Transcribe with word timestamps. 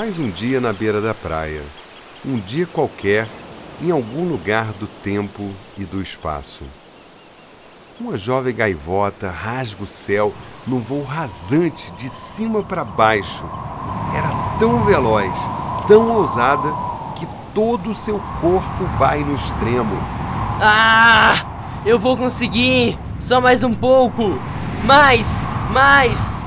Mais 0.00 0.18
um 0.18 0.30
dia 0.30 0.62
na 0.62 0.72
beira 0.72 0.98
da 0.98 1.12
praia. 1.12 1.62
Um 2.24 2.38
dia 2.38 2.66
qualquer, 2.66 3.28
em 3.82 3.90
algum 3.90 4.26
lugar 4.26 4.72
do 4.80 4.86
tempo 4.86 5.50
e 5.76 5.84
do 5.84 6.00
espaço. 6.00 6.64
Uma 8.00 8.16
jovem 8.16 8.54
gaivota 8.54 9.30
rasga 9.30 9.82
o 9.82 9.86
céu 9.86 10.32
num 10.66 10.80
voo 10.80 11.02
rasante 11.02 11.92
de 11.98 12.08
cima 12.08 12.62
para 12.62 12.82
baixo. 12.82 13.44
Era 14.16 14.30
tão 14.58 14.82
veloz, 14.84 15.36
tão 15.86 16.08
ousada, 16.12 16.72
que 17.16 17.28
todo 17.54 17.90
o 17.90 17.94
seu 17.94 18.18
corpo 18.40 18.86
vai 18.98 19.22
no 19.22 19.34
extremo. 19.34 19.98
Ah! 20.62 21.44
Eu 21.84 21.98
vou 21.98 22.16
conseguir! 22.16 22.98
Só 23.20 23.38
mais 23.38 23.62
um 23.62 23.74
pouco! 23.74 24.40
Mais! 24.82 25.42
Mais! 25.70 26.39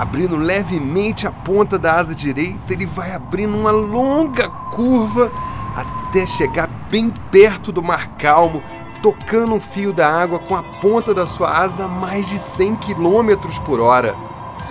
Abrindo 0.00 0.34
levemente 0.34 1.26
a 1.26 1.30
ponta 1.30 1.78
da 1.78 1.92
asa 1.92 2.14
direita, 2.14 2.72
ele 2.72 2.86
vai 2.86 3.14
abrindo 3.14 3.54
uma 3.54 3.70
longa 3.70 4.48
curva 4.48 5.30
até 5.76 6.26
chegar 6.26 6.68
bem 6.90 7.12
perto 7.30 7.70
do 7.70 7.82
mar 7.82 8.06
calmo, 8.16 8.62
tocando 9.02 9.52
um 9.52 9.60
fio 9.60 9.92
da 9.92 10.10
água 10.10 10.38
com 10.38 10.56
a 10.56 10.62
ponta 10.62 11.12
da 11.12 11.26
sua 11.26 11.50
asa 11.50 11.84
a 11.84 11.88
mais 11.88 12.24
de 12.24 12.38
100 12.38 12.76
km 12.76 13.36
por 13.62 13.78
hora. 13.78 14.16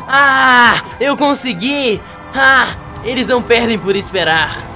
Ah! 0.07 0.81
Eu 0.99 1.15
consegui! 1.15 2.01
Ah! 2.33 2.75
Eles 3.03 3.27
não 3.27 3.43
perdem 3.43 3.77
por 3.77 3.95
esperar! 3.95 4.68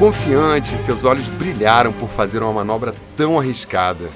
Confiante, 0.00 0.78
seus 0.78 1.04
olhos 1.04 1.28
brilharam 1.28 1.92
por 1.92 2.08
fazer 2.08 2.42
uma 2.42 2.54
manobra 2.54 2.94
tão 3.14 3.38
arriscada. 3.38 4.08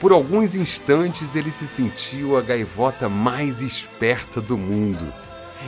Por 0.00 0.12
alguns 0.12 0.54
instantes 0.54 1.34
ele 1.34 1.50
se 1.50 1.66
sentiu 1.66 2.36
a 2.36 2.40
gaivota 2.40 3.08
mais 3.08 3.60
esperta 3.60 4.40
do 4.40 4.56
mundo. 4.56 5.12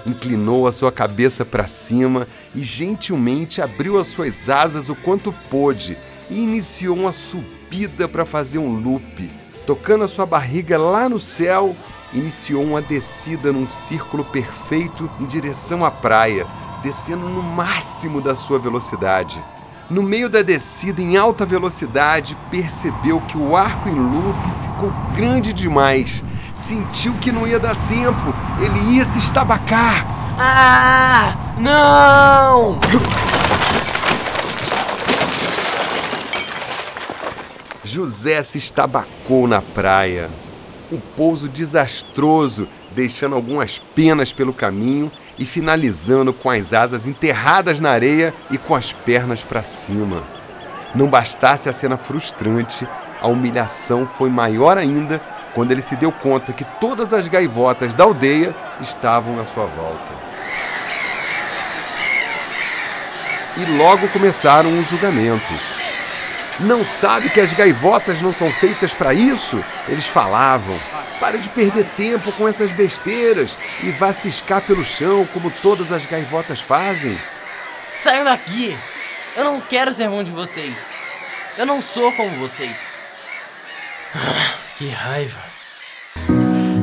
Inclinou 0.06 0.69
a 0.69 0.72
sua 0.72 0.92
cabeça 0.92 1.44
para 1.44 1.67
cima 1.67 2.28
e 2.55 2.62
gentilmente 2.62 3.61
abriu 3.61 3.98
as 3.98 4.06
suas 4.06 4.48
asas 4.48 4.89
o 4.89 4.94
quanto 4.94 5.34
pôde 5.50 5.98
e 6.31 6.39
iniciou 6.39 6.97
uma 6.97 7.11
subida 7.11 8.06
para 8.06 8.25
fazer 8.25 8.59
um 8.59 8.78
loop. 8.78 9.28
Tocando 9.67 10.05
a 10.05 10.09
sua 10.09 10.27
barriga 10.27 10.78
lá 10.78 11.09
no 11.09 11.19
céu, 11.19 11.75
iniciou 12.14 12.62
uma 12.62 12.81
descida 12.81 13.53
num 13.53 13.67
círculo 13.67 14.25
perfeito 14.25 15.11
em 15.19 15.25
direção 15.27 15.84
à 15.84 15.91
praia, 15.91 16.47
descendo 16.84 17.28
no 17.28 17.42
máximo 17.42 18.20
da 18.20 18.37
sua 18.37 18.61
velocidade. 18.61 19.42
No 19.88 20.02
meio 20.02 20.28
da 20.28 20.42
descida 20.42 21.00
em 21.00 21.16
alta 21.16 21.46
velocidade, 21.46 22.36
percebeu 22.50 23.20
que 23.20 23.38
o 23.38 23.56
arco 23.56 23.88
em 23.88 23.94
loop 23.94 24.36
ficou 24.62 24.92
grande 25.14 25.52
demais. 25.52 26.24
Sentiu 26.52 27.14
que 27.14 27.30
não 27.30 27.46
ia 27.46 27.60
dar 27.60 27.76
tempo, 27.86 28.34
ele 28.60 28.96
ia 28.96 29.04
se 29.04 29.20
estabacar. 29.20 30.04
Ah! 30.36 31.54
Não! 31.60 32.80
José 37.84 38.42
se 38.42 38.58
estabacou 38.58 39.46
na 39.46 39.62
praia. 39.62 40.28
Um 40.91 40.98
pouso 40.98 41.48
desastroso, 41.48 42.66
deixando 42.91 43.36
algumas 43.36 43.78
penas 43.78 44.32
pelo 44.32 44.52
caminho 44.52 45.12
e 45.38 45.44
finalizando 45.44 46.32
com 46.32 46.50
as 46.50 46.72
asas 46.72 47.06
enterradas 47.06 47.80
na 47.80 47.91
areia 47.91 48.32
e 48.50 48.58
com 48.58 48.74
as 48.74 48.92
pernas 48.92 49.44
para 49.44 49.62
cima. 49.62 50.22
Não 50.94 51.08
bastasse 51.08 51.69
a 51.69 51.72
cena 51.72 51.97
frustrante, 51.97 52.88
a 53.20 53.28
humilhação 53.28 54.06
foi 54.06 54.30
maior 54.30 54.78
ainda 54.78 55.20
quando 55.54 55.72
ele 55.72 55.82
se 55.82 55.96
deu 55.96 56.12
conta 56.12 56.52
que 56.52 56.64
todas 56.80 57.12
as 57.12 57.28
gaivotas 57.28 57.94
da 57.94 58.04
aldeia 58.04 58.54
estavam 58.80 59.41
à 59.41 59.44
sua 59.44 59.64
volta. 59.64 60.26
E 63.56 63.78
logo 63.78 64.06
começaram 64.08 64.78
os 64.78 64.88
julgamentos. 64.88 65.75
Não 66.61 66.84
sabe 66.84 67.28
que 67.28 67.41
as 67.41 67.53
gaivotas 67.53 68.22
não 68.22 68.33
são 68.33 68.50
feitas 68.50 68.94
para 68.94 69.12
isso? 69.12 69.62
Eles 69.89 70.06
falavam. 70.06 70.78
Para 71.21 71.39
de 71.39 71.49
perder 71.50 71.84
tempo 71.97 72.33
com 72.33 72.49
essas 72.49 72.72
besteiras 72.72 73.56
e 73.83 73.91
vá 73.91 74.12
ciscar 74.12 74.62
pelo 74.62 74.84
chão 74.84 75.27
como 75.33 75.50
todas 75.62 75.93
as 75.93 76.06
gaivotas 76.06 76.61
fazem. 76.61 77.19
Saiam 77.94 78.25
daqui! 78.25 78.77
Eu 79.37 79.44
não 79.44 79.61
quero 79.61 79.93
ser 79.93 80.05
irmão 80.05 80.25
de 80.25 80.31
vocês. 80.31 80.94
Eu 81.59 81.67
não 81.67 81.83
sou 81.83 82.11
como 82.12 82.31
vocês. 82.37 82.94
Ah, 84.15 84.55
que 84.78 84.88
raiva. 84.88 85.41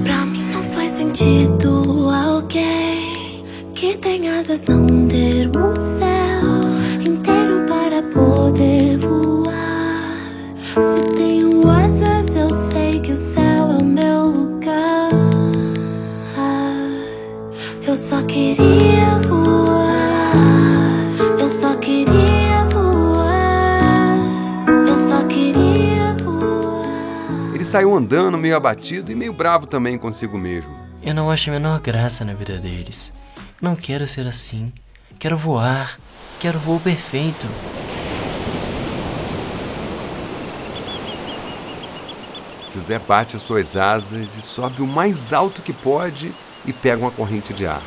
Pra 0.04 0.18
mim 0.26 0.52
não 0.52 0.64
faz 0.76 0.92
sentido 0.92 2.10
alguém 2.12 3.44
que 3.74 3.98
tem 3.98 4.30
asas 4.30 4.62
não 4.64 5.08
ter 5.08 5.48
o 5.58 5.98
céu 5.98 6.13
Se 10.74 11.16
tenho 11.16 11.70
asas, 11.70 12.36
eu 12.36 12.50
sei 12.72 13.00
que 13.00 13.12
o 13.12 13.18
céu 13.18 13.72
é 13.72 13.78
o 13.78 13.84
meu 13.84 14.26
lugar. 14.26 15.12
Eu 17.86 17.96
só 17.96 18.24
queria 18.24 19.20
voar. 19.28 20.34
Eu 21.40 21.48
só 21.48 21.76
queria 21.76 22.66
voar. 22.72 24.18
Eu 24.88 24.96
só 25.08 25.28
queria 25.28 26.16
voar. 26.24 27.54
Ele 27.54 27.66
saiu 27.66 27.94
andando 27.94 28.36
meio 28.36 28.56
abatido 28.56 29.12
e 29.12 29.16
meio 29.16 29.32
bravo 29.32 29.68
também 29.68 29.96
consigo 29.96 30.40
mesmo. 30.40 30.74
Eu 31.04 31.14
não 31.14 31.30
acho 31.30 31.52
a 31.52 31.54
menor 31.54 31.80
graça 31.82 32.26
na 32.26 32.34
vida 32.34 32.58
deles. 32.58 33.14
Não 33.62 33.76
quero 33.76 34.08
ser 34.08 34.26
assim. 34.26 34.74
Quero 35.20 35.38
voar. 35.38 36.00
Quero 36.40 36.58
voo 36.58 36.80
perfeito. 36.80 37.48
José 42.74 42.98
bate 42.98 43.36
as 43.36 43.44
suas 43.44 43.76
asas 43.76 44.36
e 44.36 44.42
sobe 44.42 44.82
o 44.82 44.88
mais 44.88 45.32
alto 45.32 45.62
que 45.62 45.72
pode 45.72 46.34
e 46.66 46.74
pega 46.74 47.02
uma 47.02 47.12
corrente 47.12 47.54
de 47.54 47.68
ar. 47.68 47.82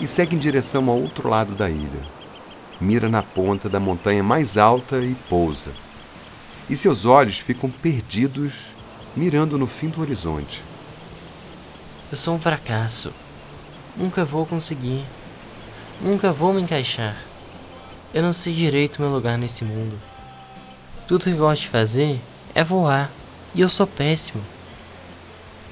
E 0.00 0.06
segue 0.06 0.34
em 0.34 0.38
direção 0.38 0.88
ao 0.88 0.98
outro 0.98 1.28
lado 1.28 1.54
da 1.54 1.68
ilha. 1.68 2.16
Mira 2.80 3.08
na 3.08 3.22
ponta 3.22 3.68
da 3.68 3.78
montanha 3.78 4.22
mais 4.22 4.56
alta 4.56 4.98
e 4.98 5.14
pousa. 5.28 5.72
E 6.68 6.76
seus 6.76 7.04
olhos 7.04 7.38
ficam 7.38 7.70
perdidos, 7.70 8.74
mirando 9.14 9.58
no 9.58 9.66
fim 9.66 9.88
do 9.88 10.00
horizonte. 10.00 10.64
Eu 12.10 12.16
sou 12.16 12.34
um 12.34 12.40
fracasso. 12.40 13.12
Nunca 13.96 14.24
vou 14.24 14.46
conseguir. 14.46 15.04
Nunca 16.00 16.32
vou 16.32 16.52
me 16.52 16.62
encaixar. 16.62 17.16
Eu 18.12 18.22
não 18.22 18.32
sei 18.32 18.54
direito 18.54 19.00
meu 19.00 19.10
lugar 19.10 19.36
nesse 19.36 19.64
mundo. 19.64 19.98
Tudo 21.06 21.24
que 21.24 21.32
gosto 21.32 21.62
de 21.62 21.68
fazer 21.68 22.20
é 22.54 22.64
voar. 22.64 23.10
E 23.56 23.62
eu 23.62 23.70
sou 23.70 23.86
péssimo. 23.86 24.44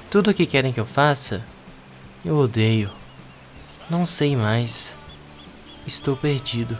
Tudo 0.09 0.31
o 0.31 0.33
que 0.33 0.47
querem 0.47 0.73
que 0.73 0.79
eu 0.79 0.87
faça, 0.87 1.43
eu 2.25 2.35
odeio. 2.35 2.89
Não 3.87 4.03
sei 4.03 4.35
mais. 4.35 4.95
Estou 5.85 6.17
perdido. 6.17 6.75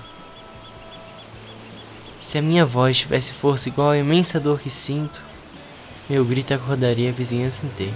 Se 2.19 2.39
a 2.39 2.41
minha 2.41 2.65
voz 2.65 2.97
tivesse 2.97 3.33
força 3.33 3.69
igual 3.69 3.91
à 3.91 3.97
imensa 3.99 4.39
dor 4.39 4.59
que 4.59 4.69
sinto, 4.69 5.21
meu 6.09 6.25
grito 6.25 6.55
acordaria 6.55 7.09
a 7.09 7.13
vizinhança 7.13 7.63
inteira. 7.67 7.93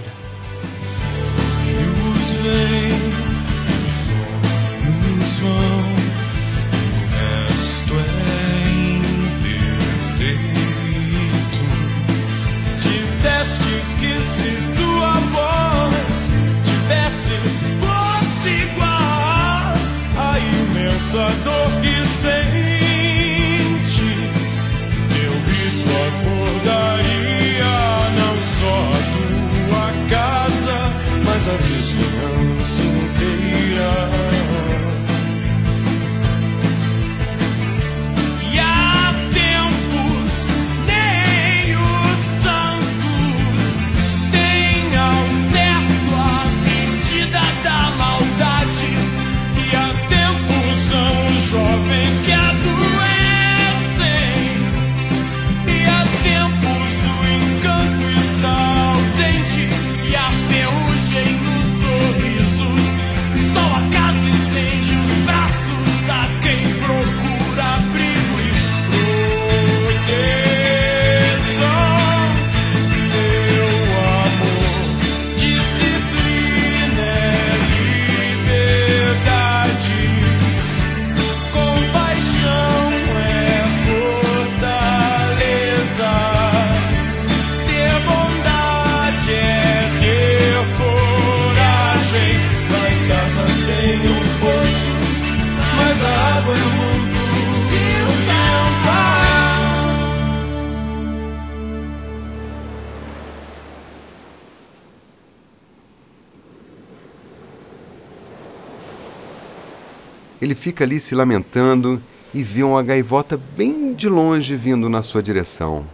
Ele 110.50 110.56
fica 110.56 110.82
ali 110.82 110.98
se 110.98 111.14
lamentando 111.14 112.02
e 112.34 112.42
vê 112.42 112.64
uma 112.64 112.82
gaivota 112.82 113.36
bem 113.56 113.94
de 113.94 114.08
longe 114.08 114.56
vindo 114.56 114.88
na 114.88 115.00
sua 115.00 115.22
direção. 115.22 115.86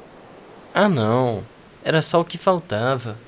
Ah, 0.73 0.88
não. 0.88 1.43
Era 1.85 2.00
só 2.00 2.23
o 2.23 2.25
que 2.25 2.38
faltava. 2.38 3.19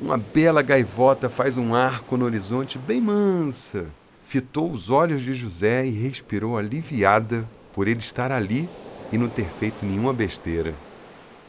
Uma 0.00 0.18
bela 0.18 0.60
gaivota 0.60 1.28
faz 1.28 1.56
um 1.56 1.72
arco 1.72 2.16
no 2.16 2.24
horizonte 2.24 2.78
bem 2.78 3.00
mansa. 3.00 3.86
Fitou 4.24 4.72
os 4.72 4.90
olhos 4.90 5.22
de 5.22 5.34
José 5.34 5.86
e 5.86 5.90
respirou 5.90 6.58
aliviada 6.58 7.48
por 7.72 7.86
ele 7.86 8.00
estar 8.00 8.32
ali 8.32 8.68
e 9.12 9.16
não 9.16 9.28
ter 9.28 9.46
feito 9.46 9.86
nenhuma 9.86 10.12
besteira. 10.12 10.74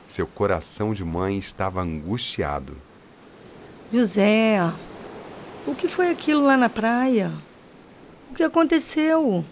Seu 0.06 0.28
coração 0.28 0.94
de 0.94 1.04
mãe 1.04 1.40
estava 1.40 1.82
angustiado. 1.82 2.78
José, 3.92 4.60
o 5.66 5.74
que 5.74 5.88
foi 5.88 6.12
aquilo 6.12 6.46
lá 6.46 6.56
na 6.56 6.70
praia? 6.70 7.32
O 8.32 8.34
que 8.34 8.44
aconteceu? 8.44 9.44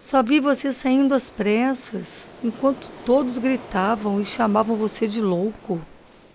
Só 0.00 0.20
vi 0.20 0.40
você 0.40 0.72
saindo 0.72 1.14
às 1.14 1.30
pressas, 1.30 2.28
enquanto 2.42 2.90
todos 3.04 3.38
gritavam 3.38 4.20
e 4.20 4.24
chamavam 4.24 4.74
você 4.74 5.06
de 5.06 5.22
louco. 5.22 5.80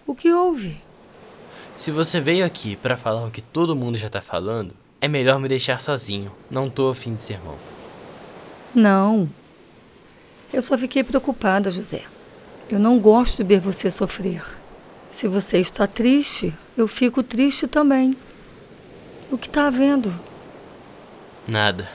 O 0.08 0.16
que 0.16 0.32
houve? 0.32 0.82
Se 1.76 1.92
você 1.92 2.22
veio 2.22 2.46
aqui 2.46 2.78
para 2.78 2.96
falar 2.96 3.26
o 3.26 3.30
que 3.30 3.42
todo 3.42 3.76
mundo 3.76 3.98
já 3.98 4.10
tá 4.10 4.22
falando, 4.22 4.74
é 5.02 5.08
melhor 5.10 5.38
me 5.38 5.50
deixar 5.50 5.82
sozinho. 5.82 6.32
Não 6.50 6.70
tô 6.70 6.90
afim 6.90 7.14
de 7.14 7.24
sermão. 7.24 7.58
Não. 8.74 9.30
Eu 10.54 10.62
só 10.62 10.78
fiquei 10.78 11.04
preocupada, 11.04 11.70
José. 11.70 12.04
Eu 12.70 12.80
não 12.80 13.00
gosto 13.00 13.36
de 13.36 13.44
ver 13.44 13.60
você 13.60 13.92
sofrer. 13.92 14.42
Se 15.12 15.28
você 15.28 15.58
está 15.58 15.86
triste, 15.86 16.54
eu 16.78 16.88
fico 16.88 17.22
triste 17.22 17.68
também. 17.68 18.16
O 19.30 19.38
que 19.38 19.48
está 19.48 19.68
havendo? 19.68 20.31
Nada. 21.48 21.88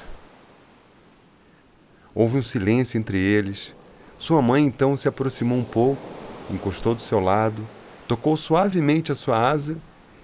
Houve 2.14 2.38
um 2.38 2.42
silêncio 2.42 2.98
entre 2.98 3.18
eles. 3.18 3.74
Sua 4.18 4.40
mãe 4.40 4.64
então 4.64 4.96
se 4.96 5.06
aproximou 5.06 5.58
um 5.58 5.64
pouco, 5.64 6.02
encostou 6.50 6.94
do 6.94 7.02
seu 7.02 7.20
lado, 7.20 7.66
tocou 8.08 8.36
suavemente 8.36 9.12
a 9.12 9.14
sua 9.14 9.38
asa 9.38 9.76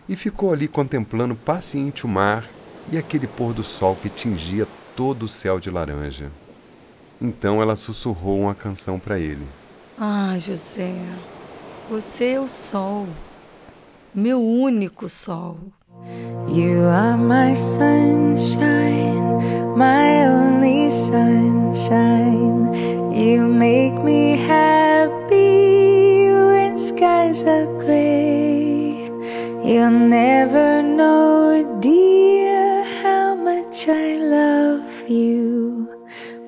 e 0.08 0.16
ficou 0.16 0.52
ali 0.52 0.66
contemplando 0.66 1.34
paciente 1.34 2.04
o 2.04 2.08
mar 2.08 2.44
e 2.90 2.98
aquele 2.98 3.26
pôr 3.26 3.52
do 3.52 3.62
sol 3.62 3.96
que 3.96 4.08
tingia 4.08 4.66
todo 4.96 5.24
o 5.24 5.28
céu 5.28 5.60
de 5.60 5.70
laranja. 5.70 6.30
Então 7.20 7.62
ela 7.62 7.76
sussurrou 7.76 8.40
uma 8.40 8.54
canção 8.54 8.98
para 8.98 9.18
ele. 9.18 9.46
Ah, 9.98 10.36
José, 10.38 10.94
você 11.88 12.30
é 12.30 12.40
o 12.40 12.48
sol, 12.48 13.06
meu 14.14 14.42
único 14.42 15.08
sol. 15.08 15.58
You 16.48 16.88
are 16.88 17.16
my 17.16 17.54
sunshine, 17.54 19.11
my 19.76 20.26
only 20.26 20.90
sunshine. 20.90 22.72
You 23.12 23.46
make 23.46 24.02
me 24.02 24.36
happy 24.36 26.30
when 26.30 26.76
skies 26.78 27.44
are 27.44 27.66
gray. 27.78 29.10
You'll 29.64 29.90
never 29.90 30.82
know, 30.82 31.78
dear, 31.80 32.84
how 33.02 33.34
much 33.34 33.88
I 33.88 34.16
love 34.16 35.08
you. 35.08 35.88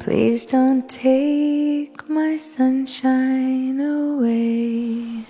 Please 0.00 0.44
don't 0.46 0.86
take 0.88 2.08
my 2.08 2.36
sunshine 2.36 3.80
away. 3.80 5.24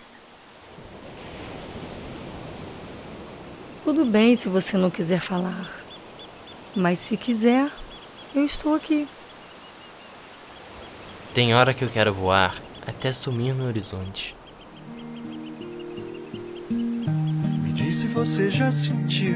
Tudo 3.84 4.04
bem 4.04 4.34
se 4.34 4.48
você 4.48 4.76
não 4.76 4.90
quiser 4.90 5.20
falar. 5.20 5.70
Mas 6.74 6.98
se 6.98 7.16
quiser, 7.16 7.70
eu 8.34 8.44
estou 8.44 8.74
aqui. 8.74 9.06
Tem 11.32 11.54
hora 11.54 11.72
que 11.72 11.84
eu 11.84 11.88
quero 11.88 12.12
voar 12.12 12.54
até 12.86 13.10
sumir 13.12 13.54
no 13.54 13.66
horizonte. 13.66 14.34
Me 16.70 17.72
diz 17.72 17.96
se 17.96 18.08
você 18.08 18.50
já 18.50 18.70
sentiu 18.70 19.34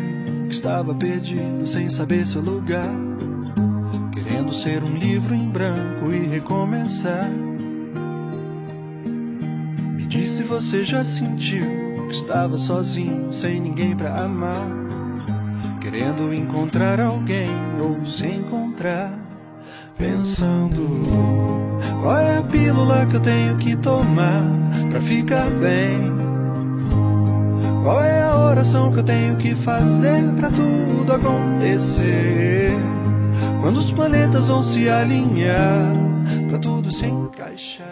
que 0.49 0.55
estava 0.55 0.95
perdido 0.95 1.67
sem 1.67 1.89
saber 1.89 2.27
seu 2.27 2.41
lugar. 2.41 2.89
Querendo 4.13 4.53
ser 4.53 4.83
um 4.83 4.97
livro 4.97 5.35
em 5.35 5.49
branco 5.49 6.13
e 6.13 6.27
recomeçar. 6.27 7.29
Me 9.95 10.07
diz 10.07 10.31
se 10.31 10.43
você 10.43 10.85
já 10.85 11.05
sentiu 11.05 12.07
que 12.09 12.15
estava 12.15 12.57
sozinho, 12.57 13.33
sem 13.33 13.61
ninguém 13.61 13.97
pra 13.97 14.25
amar. 14.25 14.67
Querendo 15.81 16.33
encontrar 16.35 17.01
alguém 17.01 17.49
ou 17.81 18.05
se 18.05 18.27
encontrar. 18.27 18.68
Pensando 19.97 20.87
qual 22.01 22.17
é 22.17 22.39
a 22.39 22.43
pílula 22.43 23.07
que 23.07 23.17
eu 23.17 23.21
tenho 23.21 23.57
que 23.57 23.77
tomar 23.77 24.45
pra 24.89 25.01
ficar 25.01 25.51
bem. 25.51 26.17
Qual 27.83 28.01
é 28.05 28.23
a 28.23 28.37
oração 28.37 28.93
que 28.93 29.01
eu 29.01 29.03
tenho 29.03 29.37
que 29.37 29.57
fazer 29.57 30.23
pra 30.37 30.51
tudo 30.51 31.13
acontecer? 31.13 32.71
Quando 33.61 33.79
os 33.79 33.91
planetas 33.93 34.45
vão 34.45 34.63
se 34.63 34.89
alinhar 34.89 35.93
pra 36.49 36.59
tudo 36.59 36.89
se 36.93 37.07
encaixar. 37.07 37.87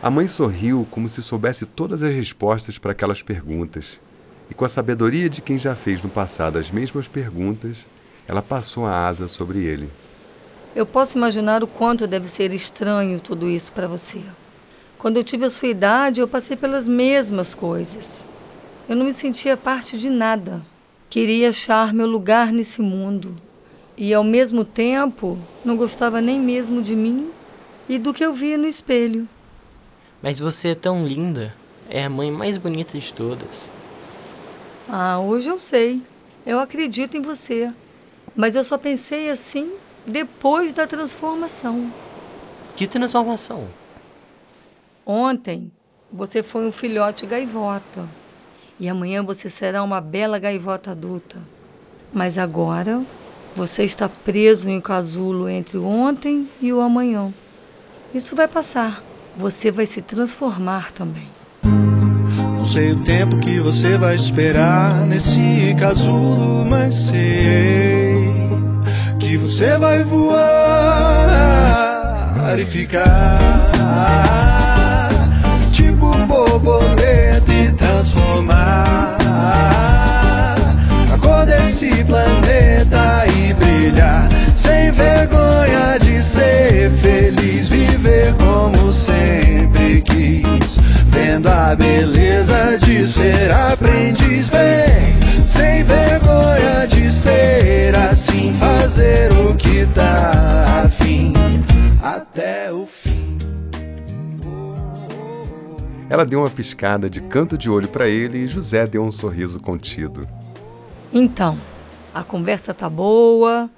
A 0.00 0.08
mãe 0.08 0.28
sorriu 0.28 0.86
como 0.92 1.08
se 1.08 1.20
soubesse 1.24 1.66
todas 1.66 2.04
as 2.04 2.14
respostas 2.14 2.78
para 2.78 2.92
aquelas 2.92 3.20
perguntas, 3.20 4.00
e 4.48 4.54
com 4.54 4.64
a 4.64 4.68
sabedoria 4.68 5.28
de 5.28 5.42
quem 5.42 5.58
já 5.58 5.74
fez 5.74 6.04
no 6.04 6.08
passado 6.08 6.56
as 6.56 6.70
mesmas 6.70 7.08
perguntas, 7.08 7.84
ela 8.28 8.42
passou 8.42 8.84
a 8.84 9.08
asa 9.08 9.26
sobre 9.26 9.64
ele. 9.64 9.90
Eu 10.76 10.84
posso 10.84 11.16
imaginar 11.16 11.64
o 11.64 11.66
quanto 11.66 12.06
deve 12.06 12.28
ser 12.28 12.52
estranho 12.52 13.18
tudo 13.18 13.48
isso 13.48 13.72
para 13.72 13.88
você. 13.88 14.20
Quando 14.98 15.16
eu 15.16 15.24
tive 15.24 15.46
a 15.46 15.50
sua 15.50 15.68
idade, 15.68 16.20
eu 16.20 16.28
passei 16.28 16.54
pelas 16.54 16.86
mesmas 16.86 17.54
coisas. 17.54 18.26
Eu 18.86 18.94
não 18.94 19.06
me 19.06 19.12
sentia 19.12 19.56
parte 19.56 19.98
de 19.98 20.10
nada. 20.10 20.60
Queria 21.08 21.48
achar 21.48 21.94
meu 21.94 22.06
lugar 22.06 22.52
nesse 22.52 22.82
mundo. 22.82 23.34
E 23.96 24.12
ao 24.12 24.22
mesmo 24.22 24.62
tempo, 24.62 25.38
não 25.64 25.76
gostava 25.76 26.20
nem 26.20 26.38
mesmo 26.38 26.82
de 26.82 26.94
mim 26.94 27.30
e 27.88 27.98
do 27.98 28.12
que 28.12 28.24
eu 28.24 28.32
via 28.32 28.58
no 28.58 28.66
espelho. 28.66 29.26
Mas 30.22 30.38
você 30.38 30.68
é 30.68 30.74
tão 30.74 31.06
linda. 31.06 31.54
É 31.88 32.04
a 32.04 32.10
mãe 32.10 32.30
mais 32.30 32.58
bonita 32.58 32.98
de 32.98 33.14
todas. 33.14 33.72
Ah, 34.86 35.18
hoje 35.18 35.48
eu 35.48 35.58
sei. 35.58 36.02
Eu 36.44 36.60
acredito 36.60 37.16
em 37.16 37.22
você. 37.22 37.72
Mas 38.38 38.54
eu 38.54 38.62
só 38.62 38.78
pensei 38.78 39.28
assim 39.28 39.72
depois 40.06 40.72
da 40.72 40.86
transformação. 40.86 41.92
Que 42.76 42.86
transformação? 42.86 43.66
Ontem 45.04 45.72
você 46.12 46.40
foi 46.40 46.64
um 46.64 46.70
filhote 46.70 47.26
gaivota. 47.26 48.08
E 48.78 48.88
amanhã 48.88 49.24
você 49.24 49.50
será 49.50 49.82
uma 49.82 50.00
bela 50.00 50.38
gaivota 50.38 50.92
adulta. 50.92 51.36
Mas 52.12 52.38
agora 52.38 53.02
você 53.56 53.82
está 53.82 54.08
preso 54.08 54.70
em 54.70 54.78
um 54.78 54.80
casulo 54.80 55.48
entre 55.48 55.76
o 55.76 55.84
ontem 55.84 56.48
e 56.62 56.72
o 56.72 56.80
amanhã. 56.80 57.34
Isso 58.14 58.36
vai 58.36 58.46
passar 58.46 59.02
você 59.38 59.70
vai 59.70 59.86
se 59.86 60.02
transformar 60.02 60.90
também. 60.90 61.28
Não 61.62 62.66
sei 62.66 62.90
o 62.90 62.96
tempo 63.04 63.38
que 63.38 63.60
você 63.60 63.96
vai 63.96 64.16
esperar 64.16 65.06
nesse 65.06 65.76
casulo, 65.78 66.64
mas 66.64 66.92
sei 66.94 68.07
que 69.28 69.36
você 69.36 69.76
vai 69.76 70.02
voar 70.04 70.38
e 72.58 72.64
ficar 72.64 73.38
tipo 75.70 76.06
borboleta 76.26 77.52
e 77.52 77.70
transformar. 77.72 79.18
A 81.12 81.18
cor 81.18 81.44
desse 81.44 82.02
planeta 82.04 83.26
e 83.36 83.52
brilhar. 83.52 84.30
Sem 84.56 84.90
vergonha 84.92 85.98
de 86.00 86.22
ser 86.22 86.90
feliz, 86.92 87.68
viver 87.68 88.32
como 88.32 88.90
sempre 88.94 90.00
quis, 90.00 90.78
vendo 91.08 91.48
a 91.48 91.76
beleza 91.76 92.78
de 92.80 93.06
ser 93.06 93.52
aprendiz. 93.52 94.48
Vem, 94.48 95.12
sem 95.58 95.82
vergonha 95.82 96.86
de 96.86 97.10
ser 97.10 97.96
assim, 97.96 98.52
fazer 98.52 99.32
o 99.32 99.56
que 99.56 99.84
tá 99.92 100.84
afim 100.84 101.32
até 102.00 102.72
o 102.72 102.86
fim. 102.86 103.36
Ela 106.08 106.24
deu 106.24 106.40
uma 106.40 106.48
piscada 106.48 107.10
de 107.10 107.20
canto 107.20 107.58
de 107.58 107.68
olho 107.68 107.88
para 107.88 108.08
ele 108.08 108.38
e 108.38 108.46
José 108.46 108.86
deu 108.86 109.02
um 109.02 109.10
sorriso 109.10 109.58
contido. 109.58 110.28
Então, 111.12 111.58
a 112.14 112.22
conversa 112.22 112.72
tá 112.72 112.88
boa, 112.88 113.68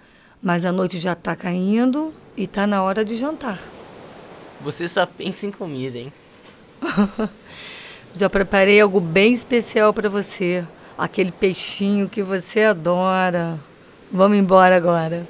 mas 0.42 0.66
a 0.66 0.70
noite 0.70 0.98
já 0.98 1.14
tá 1.14 1.34
caindo 1.34 2.12
e 2.36 2.46
tá 2.46 2.66
na 2.66 2.82
hora 2.82 3.04
de 3.04 3.16
jantar. 3.16 3.58
Você 4.60 4.86
só 4.86 5.06
pensa 5.06 5.46
em 5.46 5.50
comida, 5.50 5.98
hein? 5.98 6.12
já 8.14 8.28
preparei 8.28 8.80
algo 8.80 9.00
bem 9.00 9.32
especial 9.32 9.94
para 9.94 10.08
você. 10.10 10.64
Aquele 11.00 11.32
peixinho 11.32 12.10
que 12.10 12.22
você 12.22 12.64
adora. 12.64 13.58
Vamos 14.12 14.36
embora 14.36 14.76
agora. 14.76 15.26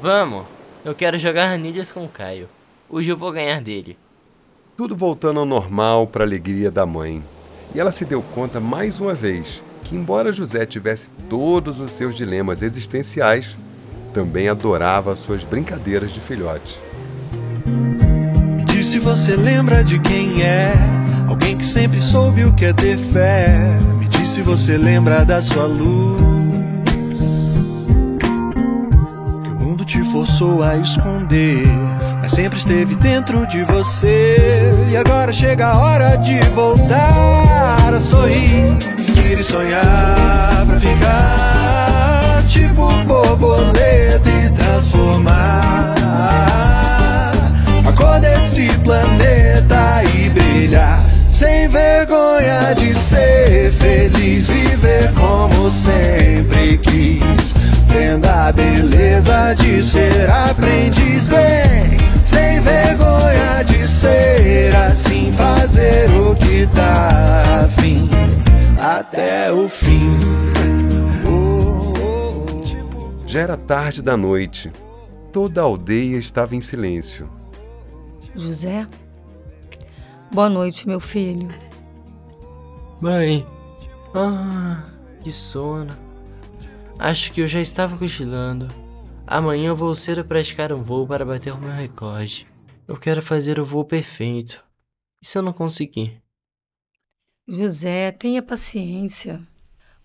Vamos. 0.00 0.44
Eu 0.84 0.94
quero 0.94 1.18
jogar 1.18 1.50
anilhas 1.52 1.90
com 1.90 2.04
o 2.04 2.08
Caio. 2.08 2.48
Hoje 2.88 3.10
eu 3.10 3.16
vou 3.16 3.32
ganhar 3.32 3.60
dele. 3.60 3.98
Tudo 4.76 4.94
voltando 4.94 5.40
ao 5.40 5.44
normal 5.44 6.06
para 6.06 6.22
a 6.22 6.26
alegria 6.26 6.70
da 6.70 6.86
mãe. 6.86 7.24
E 7.74 7.80
ela 7.80 7.90
se 7.90 8.04
deu 8.04 8.22
conta 8.22 8.60
mais 8.60 9.00
uma 9.00 9.12
vez 9.12 9.60
que, 9.82 9.96
embora 9.96 10.30
José 10.30 10.64
tivesse 10.64 11.10
todos 11.28 11.80
os 11.80 11.90
seus 11.90 12.14
dilemas 12.14 12.62
existenciais, 12.62 13.56
também 14.14 14.48
adorava 14.48 15.16
suas 15.16 15.42
brincadeiras 15.42 16.12
de 16.12 16.20
filhote. 16.20 16.80
Me 18.56 18.64
diz 18.64 18.86
se 18.86 19.00
você 19.00 19.34
lembra 19.34 19.82
de 19.82 19.98
quem 19.98 20.44
é, 20.44 20.72
alguém 21.28 21.58
que 21.58 21.64
sempre 21.64 22.00
soube 22.00 22.44
o 22.44 22.54
que 22.54 22.66
é 22.66 22.72
ter 22.72 22.96
fé. 22.96 23.76
Me 23.98 24.09
se 24.30 24.42
você 24.42 24.76
lembra 24.76 25.24
da 25.24 25.42
sua 25.42 25.64
luz. 25.64 26.20
Que 29.42 29.50
o 29.50 29.56
mundo 29.56 29.84
te 29.84 30.04
forçou 30.04 30.62
a 30.62 30.76
esconder, 30.76 31.66
mas 32.22 32.30
sempre 32.30 32.60
esteve 32.60 32.94
dentro 32.94 33.44
de 33.48 33.64
você. 33.64 34.72
E 34.88 34.96
agora 34.96 35.32
chega 35.32 35.66
a 35.66 35.78
hora 35.78 36.16
de 36.16 36.38
voltar 36.50 37.92
a 37.92 38.00
sorrir, 38.00 38.76
ir 39.16 39.40
e 39.40 39.42
sonhar 39.42 40.64
pra 40.64 40.78
ficar 40.78 42.44
tipo 42.46 42.88
borboleta 43.04 44.30
e 44.30 44.50
transformar 44.50 45.94
a 47.84 47.92
cor 47.96 48.20
desse 48.20 48.68
planeta 48.84 50.04
e 50.14 50.28
brilhar. 50.30 50.89
Sem 52.40 52.46
vergonha 52.46 52.74
de 52.74 52.98
ser 52.98 53.72
feliz, 53.72 54.46
viver 54.46 55.12
como 55.12 55.70
sempre 55.70 56.78
quis. 56.78 57.52
Vendo 57.86 58.26
a 58.26 58.50
beleza 58.50 59.54
de 59.54 59.82
ser 59.82 60.30
aprendiz 60.30 61.28
bem. 61.28 61.98
Sem 62.24 62.60
vergonha 62.62 63.62
de 63.64 63.86
ser 63.86 64.74
assim, 64.74 65.30
fazer 65.32 66.10
o 66.12 66.34
que 66.34 66.66
tá 66.74 67.64
afim 67.66 68.08
até 68.80 69.52
o 69.52 69.68
fim. 69.68 70.18
Oh, 71.28 71.92
oh, 72.00 72.62
oh. 73.22 73.26
Já 73.26 73.40
era 73.40 73.56
tarde 73.58 74.00
da 74.00 74.16
noite. 74.16 74.72
Toda 75.30 75.60
a 75.60 75.64
aldeia 75.64 76.16
estava 76.16 76.56
em 76.56 76.60
silêncio. 76.62 77.28
José? 78.34 78.86
Boa 80.32 80.48
noite, 80.48 80.88
meu 80.88 81.00
filho. 81.00 81.69
Mãe. 83.00 83.46
Ah, 84.14 84.84
que 85.22 85.32
sono. 85.32 85.96
Acho 86.98 87.32
que 87.32 87.40
eu 87.40 87.46
já 87.46 87.58
estava 87.58 87.96
cochilando. 87.96 88.68
Amanhã 89.26 89.68
eu 89.68 89.76
vou 89.76 89.94
cedo 89.94 90.22
praticar 90.22 90.70
um 90.70 90.82
voo 90.82 91.06
para 91.06 91.24
bater 91.24 91.50
o 91.50 91.58
meu 91.58 91.70
recorde. 91.70 92.46
Eu 92.86 92.98
quero 92.98 93.22
fazer 93.22 93.58
o 93.58 93.64
voo 93.64 93.86
perfeito. 93.86 94.62
E 95.22 95.26
se 95.26 95.38
eu 95.38 95.42
não 95.42 95.52
conseguir? 95.52 96.22
José, 97.48 98.12
tenha 98.12 98.42
paciência. 98.42 99.40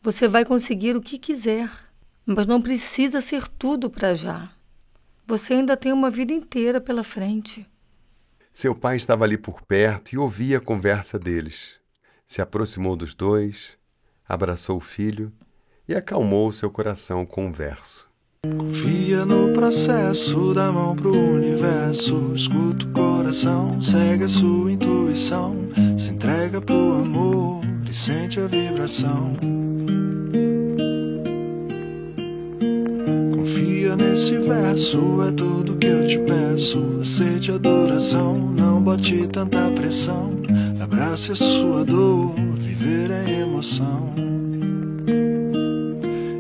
Você 0.02 0.26
vai 0.26 0.46
conseguir 0.46 0.96
o 0.96 1.02
que 1.02 1.20
quiser, 1.20 1.70
mas 2.26 2.48
não 2.48 2.62
precisa 2.62 3.20
ser 3.20 3.46
tudo 3.46 3.90
para 3.90 4.14
já. 4.14 4.54
Você 5.28 5.56
ainda 5.56 5.76
tem 5.76 5.92
uma 5.92 6.10
vida 6.10 6.32
inteira 6.32 6.80
pela 6.80 7.04
frente. 7.04 7.70
Seu 8.54 8.74
pai 8.74 8.96
estava 8.96 9.26
ali 9.26 9.38
por 9.38 9.64
perto 9.64 10.14
e 10.14 10.18
ouvia 10.18 10.60
a 10.60 10.62
conversa 10.62 11.20
deles. 11.20 11.84
Se 12.26 12.42
aproximou 12.42 12.96
dos 12.96 13.14
dois, 13.14 13.78
abraçou 14.28 14.78
o 14.78 14.82
filho 14.82 15.32
e 15.88 15.94
acalmou 15.94 16.52
seu 16.52 16.72
coração 16.72 17.26
com 17.26 17.46
um 17.46 17.52
verso. 17.52 18.10
Confia 18.58 19.26
no 19.26 19.54
processo, 19.54 20.54
dá 20.54 20.72
mão 20.72 20.96
pro 20.96 21.12
universo. 21.12 22.34
Escuta 22.36 22.86
o 22.86 22.92
coração, 22.92 23.82
segue 23.82 24.24
a 24.24 24.28
sua 24.28 24.72
intuição. 24.72 25.56
Se 25.98 26.10
entrega 26.10 26.62
pro 26.62 26.94
amor 26.94 27.64
e 27.90 27.94
sente 27.94 28.40
a 28.40 28.48
vibração. 28.48 29.34
Nesse 34.16 34.38
verso, 34.38 35.22
é 35.28 35.32
tudo 35.34 35.76
que 35.76 35.88
eu 35.88 36.08
te 36.08 36.18
peço. 36.20 37.02
Aceite 37.02 37.52
a 37.52 37.56
adoração, 37.56 38.38
não 38.38 38.82
bote 38.82 39.28
tanta 39.28 39.70
pressão. 39.72 40.32
Abrace 40.82 41.34
a 41.34 41.36
sua 41.36 41.84
dor, 41.84 42.34
viver 42.58 43.12
é 43.12 43.42
emoção. 43.42 44.14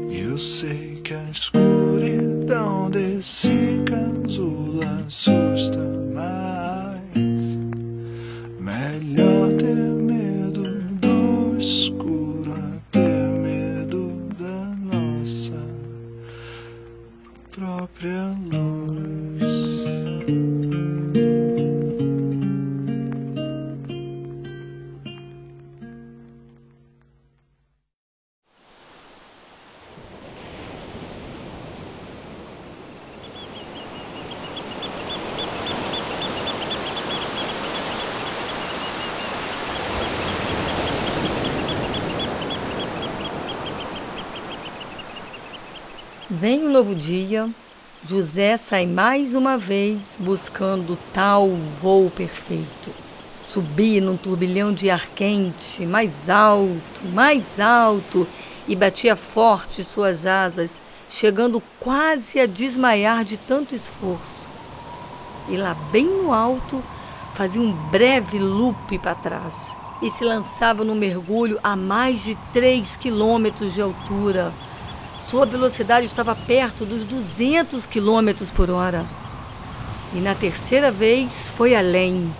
Eu 0.09 0.37
sei 0.37 0.94
Vem 46.47 46.63
um 46.63 46.69
novo 46.69 46.93
dia, 46.93 47.49
José 48.03 48.55
sai 48.55 48.85
mais 48.85 49.33
uma 49.33 49.57
vez 49.57 50.15
buscando 50.21 50.95
tal 51.11 51.49
voo 51.49 52.11
perfeito. 52.11 52.91
Subia 53.41 53.99
num 53.99 54.15
turbilhão 54.15 54.71
de 54.71 54.87
ar 54.91 55.07
quente, 55.15 55.83
mais 55.87 56.29
alto, 56.29 57.01
mais 57.15 57.59
alto, 57.59 58.27
e 58.67 58.75
batia 58.75 59.15
forte 59.15 59.83
suas 59.83 60.27
asas, 60.27 60.83
chegando 61.09 61.63
quase 61.79 62.39
a 62.39 62.45
desmaiar 62.45 63.25
de 63.25 63.37
tanto 63.37 63.73
esforço. 63.73 64.47
E 65.49 65.57
lá 65.57 65.73
bem 65.91 66.05
no 66.05 66.31
alto, 66.31 66.79
fazia 67.33 67.59
um 67.59 67.71
breve 67.71 68.37
loop 68.37 68.99
para 68.99 69.15
trás 69.15 69.75
e 69.99 70.11
se 70.11 70.23
lançava 70.23 70.83
no 70.83 70.93
mergulho 70.93 71.59
a 71.63 71.75
mais 71.75 72.23
de 72.23 72.35
3 72.53 72.97
quilômetros 72.97 73.73
de 73.73 73.81
altura. 73.81 74.53
Sua 75.17 75.45
velocidade 75.45 76.05
estava 76.05 76.35
perto 76.35 76.85
dos 76.85 77.05
200 77.05 77.85
quilômetros 77.85 78.51
por 78.51 78.69
hora. 78.69 79.05
E 80.13 80.17
na 80.17 80.35
terceira 80.35 80.91
vez 80.91 81.47
foi 81.47 81.73
além. 81.73 82.31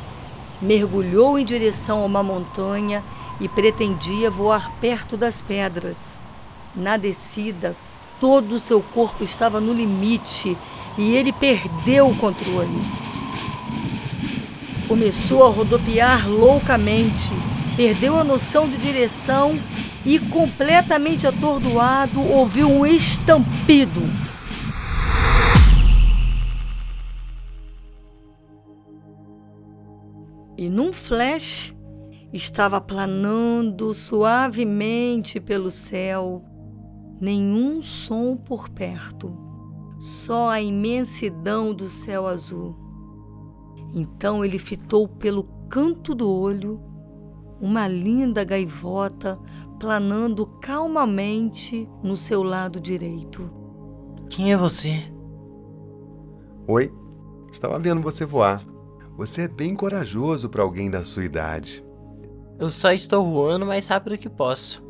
Mergulhou 0.62 1.39
em 1.39 1.46
direção 1.46 2.01
a 2.01 2.05
uma 2.05 2.22
montanha 2.22 3.01
e 3.39 3.48
pretendia 3.48 4.29
voar 4.29 4.72
perto 4.82 5.15
das 5.15 5.41
pedras. 5.41 6.20
Na 6.75 6.98
descida, 6.98 7.75
todo 8.20 8.55
o 8.55 8.60
seu 8.60 8.82
corpo 8.82 9.24
estava 9.24 9.62
no 9.62 9.74
limite 9.74 10.58
e 10.98 11.15
ele 11.15 11.32
perdeu 11.32 12.10
o 12.10 12.17
controle. 12.17 12.86
Começou 14.88 15.46
a 15.46 15.50
rodopiar 15.50 16.29
loucamente, 16.29 17.32
perdeu 17.75 18.20
a 18.20 18.24
noção 18.24 18.67
de 18.67 18.77
direção 18.77 19.60
e, 20.06 20.20
completamente 20.20 21.26
atordoado, 21.26 22.22
ouviu 22.22 22.70
um 22.70 22.86
estampido. 22.86 24.02
E 30.58 30.70
num 30.70 30.94
flash 30.94 31.76
estava 32.32 32.80
planando 32.80 33.94
suavemente 33.94 35.40
pelo 35.40 35.72
céu, 35.72 36.44
nenhum 37.20 37.82
som 37.82 38.38
por 38.38 38.70
perto, 38.70 39.36
só 39.98 40.50
a 40.50 40.62
imensidão 40.62 41.74
do 41.74 41.90
céu 41.90 42.28
azul. 42.28 42.76
Então 43.94 44.46
ele 44.46 44.60
fitou 44.60 45.08
pelo 45.08 45.44
canto 45.68 46.14
do 46.14 46.32
olho 46.32 46.82
uma 47.60 47.88
linda 47.88 48.44
gaivota 48.44 49.40
planando 49.86 50.48
calmamente 50.48 51.88
no 52.01 52.18
seu 52.18 52.42
lado 52.42 52.80
direito. 52.80 53.51
Quem 54.27 54.51
é 54.51 54.58
você? 54.58 55.00
Oi, 56.68 56.92
estava 57.54 57.77
vendo 57.77 58.01
você 58.01 58.25
voar. 58.25 58.60
Você 59.15 59.44
é 59.44 59.48
bem 59.48 59.75
corajoso 59.75 60.50
para 60.50 60.63
alguém 60.63 60.89
da 60.89 61.04
sua 61.04 61.24
idade. 61.24 61.86
Eu 62.58 62.72
só 62.72 62.92
estou 62.92 63.24
voando 63.24 63.63
o 63.63 63.68
mais 63.68 63.88
rápido 63.88 64.18
que 64.18 64.27
posso. 64.27 64.84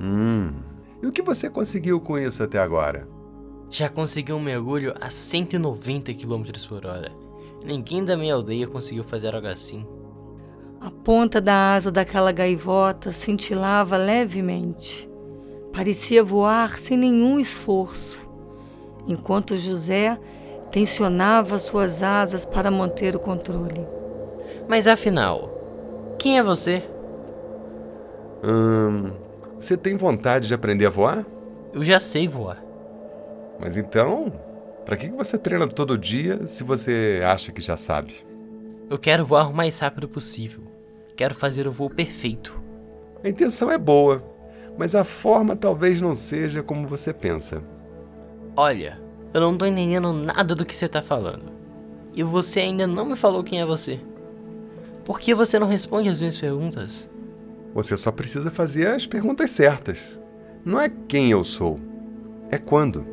Hum. 0.00 0.52
E 1.02 1.06
o 1.08 1.10
que 1.10 1.20
você 1.20 1.50
conseguiu 1.50 2.00
com 2.00 2.16
isso 2.16 2.44
até 2.44 2.60
agora? 2.60 3.08
Já 3.70 3.88
consegui 3.88 4.32
um 4.32 4.40
mergulho 4.40 4.94
a 5.00 5.10
190 5.10 6.14
km 6.14 6.44
por 6.68 6.86
hora. 6.86 7.10
Ninguém 7.64 8.04
da 8.04 8.16
minha 8.16 8.34
aldeia 8.34 8.68
conseguiu 8.68 9.02
fazer 9.02 9.34
algo 9.34 9.48
assim. 9.48 9.84
A 10.84 10.90
ponta 10.90 11.40
da 11.40 11.74
asa 11.74 11.92
daquela 11.92 12.32
gaivota 12.32 13.12
cintilava 13.12 13.96
levemente. 13.96 15.08
Parecia 15.72 16.24
voar 16.24 16.76
sem 16.76 16.96
nenhum 16.96 17.38
esforço, 17.38 18.28
enquanto 19.06 19.56
José 19.56 20.18
tensionava 20.72 21.56
suas 21.60 22.02
asas 22.02 22.44
para 22.44 22.68
manter 22.68 23.14
o 23.14 23.20
controle. 23.20 23.86
Mas 24.68 24.88
afinal, 24.88 26.16
quem 26.18 26.38
é 26.38 26.42
você? 26.42 26.82
Hum, 28.42 29.12
você 29.60 29.76
tem 29.76 29.96
vontade 29.96 30.48
de 30.48 30.54
aprender 30.54 30.86
a 30.86 30.90
voar? 30.90 31.24
Eu 31.72 31.84
já 31.84 32.00
sei 32.00 32.26
voar. 32.26 32.60
Mas 33.60 33.76
então, 33.76 34.32
para 34.84 34.96
que 34.96 35.08
que 35.08 35.16
você 35.16 35.38
treina 35.38 35.68
todo 35.68 35.96
dia 35.96 36.44
se 36.48 36.64
você 36.64 37.22
acha 37.24 37.52
que 37.52 37.60
já 37.60 37.76
sabe? 37.76 38.26
Eu 38.90 38.98
quero 38.98 39.24
voar 39.24 39.48
o 39.48 39.54
mais 39.54 39.78
rápido 39.78 40.08
possível. 40.08 40.71
Quero 41.16 41.34
fazer 41.34 41.66
o 41.66 41.72
voo 41.72 41.90
perfeito. 41.90 42.60
A 43.22 43.28
intenção 43.28 43.70
é 43.70 43.78
boa, 43.78 44.22
mas 44.78 44.94
a 44.94 45.04
forma 45.04 45.54
talvez 45.54 46.00
não 46.00 46.14
seja 46.14 46.62
como 46.62 46.88
você 46.88 47.12
pensa. 47.12 47.62
Olha, 48.56 49.00
eu 49.32 49.40
não 49.40 49.56
tô 49.56 49.64
entendendo 49.64 50.12
nada 50.12 50.54
do 50.54 50.64
que 50.64 50.76
você 50.76 50.88
tá 50.88 51.00
falando. 51.00 51.44
E 52.14 52.22
você 52.22 52.60
ainda 52.60 52.86
não 52.86 53.06
me 53.06 53.16
falou 53.16 53.42
quem 53.44 53.60
é 53.60 53.66
você. 53.66 54.00
Por 55.04 55.18
que 55.18 55.34
você 55.34 55.58
não 55.58 55.66
responde 55.66 56.08
as 56.08 56.20
minhas 56.20 56.36
perguntas? 56.36 57.10
Você 57.74 57.96
só 57.96 58.12
precisa 58.12 58.50
fazer 58.50 58.88
as 58.88 59.06
perguntas 59.06 59.50
certas. 59.50 60.18
Não 60.64 60.80
é 60.80 60.90
quem 61.08 61.30
eu 61.30 61.42
sou, 61.42 61.80
é 62.50 62.58
quando. 62.58 63.06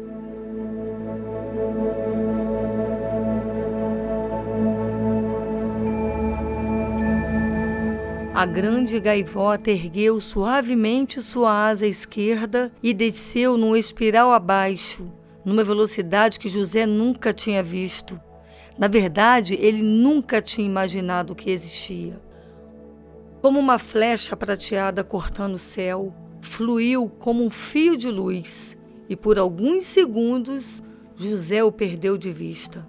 A 8.40 8.46
grande 8.46 9.02
gaivota 9.02 9.70
ergueu 9.70 10.22
suavemente 10.22 11.22
sua 11.22 11.68
asa 11.68 11.86
esquerda 11.86 12.72
e 12.82 12.94
desceu 12.94 13.58
num 13.58 13.76
espiral 13.76 14.32
abaixo, 14.32 15.12
numa 15.44 15.62
velocidade 15.62 16.40
que 16.40 16.48
José 16.48 16.86
nunca 16.86 17.34
tinha 17.34 17.62
visto. 17.62 18.18
Na 18.78 18.88
verdade, 18.88 19.56
ele 19.56 19.84
nunca 19.84 20.42
tinha 20.42 20.66
imaginado 20.66 21.36
que 21.36 21.52
existia. 21.52 22.18
Como 23.42 23.60
uma 23.60 23.78
flecha 23.78 24.38
prateada 24.38 25.04
cortando 25.04 25.56
o 25.56 25.58
céu, 25.58 26.14
fluiu 26.42 27.12
como 27.20 27.44
um 27.44 27.50
fio 27.50 27.98
de 27.98 28.10
luz 28.10 28.78
e 29.10 29.18
por 29.18 29.38
alguns 29.38 29.84
segundos 29.84 30.82
José 31.14 31.62
o 31.62 31.74
perdeu 31.74 32.18
de 32.18 32.32
vista. 32.32 32.88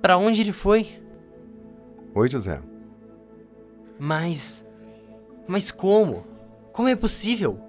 Para 0.00 0.16
onde 0.16 0.40
ele 0.40 0.54
foi? 0.54 0.86
Oi, 2.14 2.26
José. 2.26 2.69
Mas. 4.02 4.64
Mas 5.46 5.70
como? 5.70 6.26
Como 6.72 6.88
é 6.88 6.96
possível? 6.96 7.60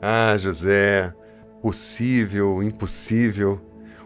Ah, 0.00 0.34
José, 0.38 1.12
possível, 1.60 2.62
impossível. 2.62 3.60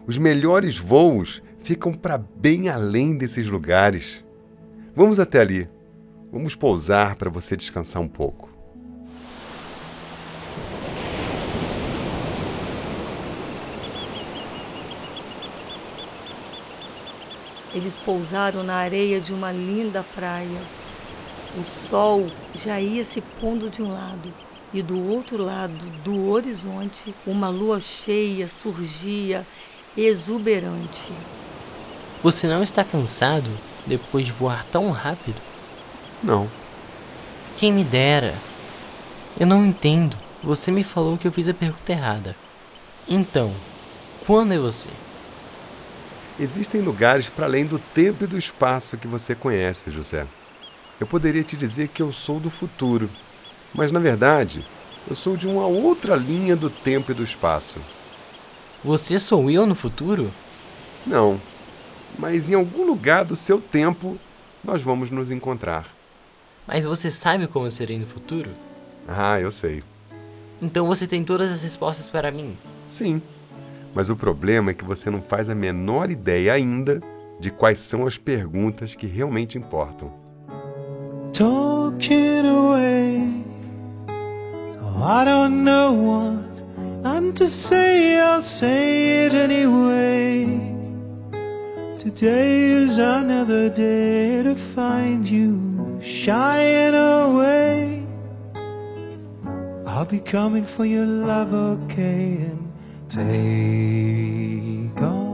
Os 0.05 0.17
melhores 0.17 0.77
voos 0.77 1.41
ficam 1.61 1.93
para 1.93 2.17
bem 2.17 2.67
além 2.67 3.15
desses 3.15 3.47
lugares. 3.47 4.25
Vamos 4.93 5.21
até 5.21 5.39
ali. 5.39 5.69
Vamos 6.29 6.53
pousar 6.53 7.15
para 7.15 7.29
você 7.29 7.55
descansar 7.55 8.01
um 8.01 8.09
pouco. 8.09 8.49
Eles 17.73 17.97
pousaram 17.97 18.63
na 18.63 18.75
areia 18.75 19.21
de 19.21 19.31
uma 19.31 19.51
linda 19.51 20.03
praia. 20.13 20.78
O 21.57 21.63
sol 21.63 22.29
já 22.53 22.79
ia 22.79 23.03
se 23.03 23.21
pondo 23.21 23.69
de 23.69 23.81
um 23.81 23.91
lado 23.91 24.31
e 24.71 24.81
do 24.81 24.99
outro 25.09 25.43
lado 25.43 25.85
do 26.03 26.29
horizonte 26.29 27.13
uma 27.25 27.49
lua 27.49 27.79
cheia 27.79 28.47
surgia 28.47 29.45
exuberante. 29.97 31.11
Você 32.21 32.47
não 32.47 32.61
está 32.61 32.83
cansado 32.83 33.49
depois 33.85 34.25
de 34.25 34.31
voar 34.31 34.63
tão 34.65 34.91
rápido? 34.91 35.41
Não. 36.23 36.49
Quem 37.57 37.73
me 37.73 37.83
dera. 37.83 38.35
Eu 39.39 39.47
não 39.47 39.65
entendo. 39.65 40.15
Você 40.43 40.71
me 40.71 40.83
falou 40.83 41.17
que 41.17 41.27
eu 41.27 41.31
fiz 41.31 41.47
a 41.47 41.53
pergunta 41.53 41.91
errada. 41.91 42.35
Então, 43.07 43.53
quando 44.25 44.53
é 44.53 44.57
você? 44.57 44.89
Existem 46.39 46.81
lugares 46.81 47.29
para 47.29 47.45
além 47.45 47.65
do 47.65 47.79
tempo 47.79 48.23
e 48.23 48.27
do 48.27 48.37
espaço 48.37 48.97
que 48.97 49.07
você 49.07 49.33
conhece, 49.33 49.91
José. 49.91 50.27
Eu 50.99 51.07
poderia 51.07 51.43
te 51.43 51.55
dizer 51.55 51.87
que 51.87 52.01
eu 52.01 52.11
sou 52.11 52.39
do 52.39 52.49
futuro, 52.49 53.09
mas 53.73 53.91
na 53.91 53.99
verdade, 53.99 54.65
eu 55.07 55.15
sou 55.15 55.37
de 55.37 55.47
uma 55.47 55.65
outra 55.65 56.15
linha 56.15 56.55
do 56.55 56.69
tempo 56.69 57.11
e 57.11 57.15
do 57.15 57.23
espaço. 57.23 57.79
Você 58.83 59.17
sou 59.19 59.49
eu 59.49 59.65
no 59.65 59.75
futuro? 59.75 60.31
Não, 61.07 61.39
mas 62.17 62.49
em 62.49 62.53
algum 62.53 62.85
lugar 62.85 63.23
do 63.23 63.35
seu 63.35 63.61
tempo 63.61 64.17
nós 64.63 64.81
vamos 64.81 65.09
nos 65.09 65.31
encontrar. 65.31 65.85
Mas 66.67 66.83
você 66.83 67.09
sabe 67.09 67.47
como 67.47 67.65
eu 67.65 67.71
serei 67.71 67.97
no 67.97 68.05
futuro? 68.05 68.49
Ah, 69.07 69.39
eu 69.39 69.49
sei. 69.49 69.81
Então 70.61 70.85
você 70.85 71.07
tem 71.07 71.23
todas 71.23 71.51
as 71.51 71.63
respostas 71.63 72.09
para 72.09 72.31
mim. 72.31 72.57
Sim. 72.85 73.21
Mas 73.95 74.09
o 74.09 74.15
problema 74.15 74.71
é 74.71 74.73
que 74.73 74.83
você 74.83 75.09
não 75.09 75.21
faz 75.21 75.49
a 75.49 75.55
menor 75.55 76.11
ideia 76.11 76.53
ainda 76.53 77.01
de 77.39 77.49
quais 77.49 77.79
são 77.79 78.05
as 78.05 78.17
perguntas 78.17 78.93
que 78.93 79.07
realmente 79.07 79.57
importam. 79.57 80.28
Talking 81.39 82.45
away. 82.45 83.45
Oh, 84.09 85.01
I 85.01 85.23
don't 85.23 85.63
know 85.63 85.93
what 85.93 87.07
I'm 87.07 87.31
to 87.35 87.47
say, 87.47 88.19
I'll 88.19 88.41
say 88.41 89.25
it 89.25 89.33
anyway. 89.33 90.47
Today 91.97 92.71
is 92.71 92.97
another 92.97 93.69
day 93.69 94.43
to 94.43 94.53
find 94.53 95.25
you 95.25 95.97
shying 96.01 96.93
away. 96.93 98.05
I'll 99.87 100.03
be 100.03 100.19
coming 100.19 100.65
for 100.65 100.85
your 100.85 101.05
love, 101.05 101.53
okay, 101.53 102.49
and 102.49 102.69
take 103.07 105.01
on 105.01 105.28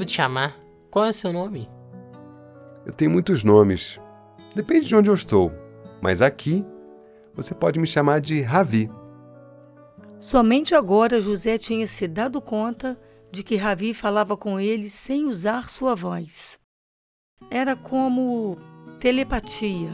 devo 0.00 0.04
te 0.04 0.12
chamar? 0.12 0.58
Qual 0.90 1.04
é 1.04 1.10
o 1.10 1.12
seu 1.12 1.32
nome? 1.32 1.68
Eu 2.86 2.92
tenho 2.92 3.10
muitos 3.10 3.44
nomes. 3.44 4.00
Depende 4.54 4.88
de 4.88 4.96
onde 4.96 5.10
eu 5.10 5.14
estou. 5.14 5.52
Mas 6.00 6.22
aqui, 6.22 6.66
você 7.34 7.54
pode 7.54 7.78
me 7.78 7.86
chamar 7.86 8.20
de 8.20 8.40
Ravi. 8.40 8.90
Somente 10.18 10.74
agora 10.74 11.20
José 11.20 11.58
tinha 11.58 11.86
se 11.86 12.08
dado 12.08 12.40
conta 12.40 12.98
de 13.30 13.44
que 13.44 13.56
Ravi 13.56 13.94
falava 13.94 14.36
com 14.36 14.58
ele 14.58 14.88
sem 14.88 15.26
usar 15.26 15.68
sua 15.68 15.94
voz. 15.94 16.58
Era 17.50 17.76
como 17.76 18.56
telepatia. 18.98 19.90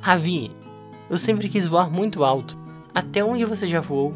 Ravi, 0.00 0.50
eu 1.10 1.18
sempre 1.18 1.48
quis 1.48 1.66
voar 1.66 1.90
muito 1.90 2.24
alto. 2.24 2.56
Até 2.94 3.24
onde 3.24 3.44
você 3.44 3.66
já 3.66 3.80
voou? 3.80 4.14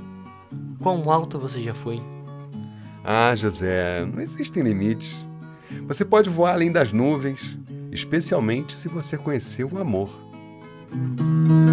Quão 0.81 1.11
alto 1.11 1.38
você 1.38 1.62
já 1.62 1.74
foi? 1.74 2.01
Ah, 3.05 3.35
José, 3.35 4.05
não 4.05 4.21
existem 4.21 4.63
limites. 4.63 5.27
Você 5.87 6.05
pode 6.05 6.29
voar 6.29 6.53
além 6.53 6.71
das 6.71 6.93
nuvens, 6.93 7.59
especialmente 7.93 8.73
se 8.73 8.89
você 8.89 9.17
conhecer 9.17 9.65
o 9.65 9.79
amor. 9.79 10.28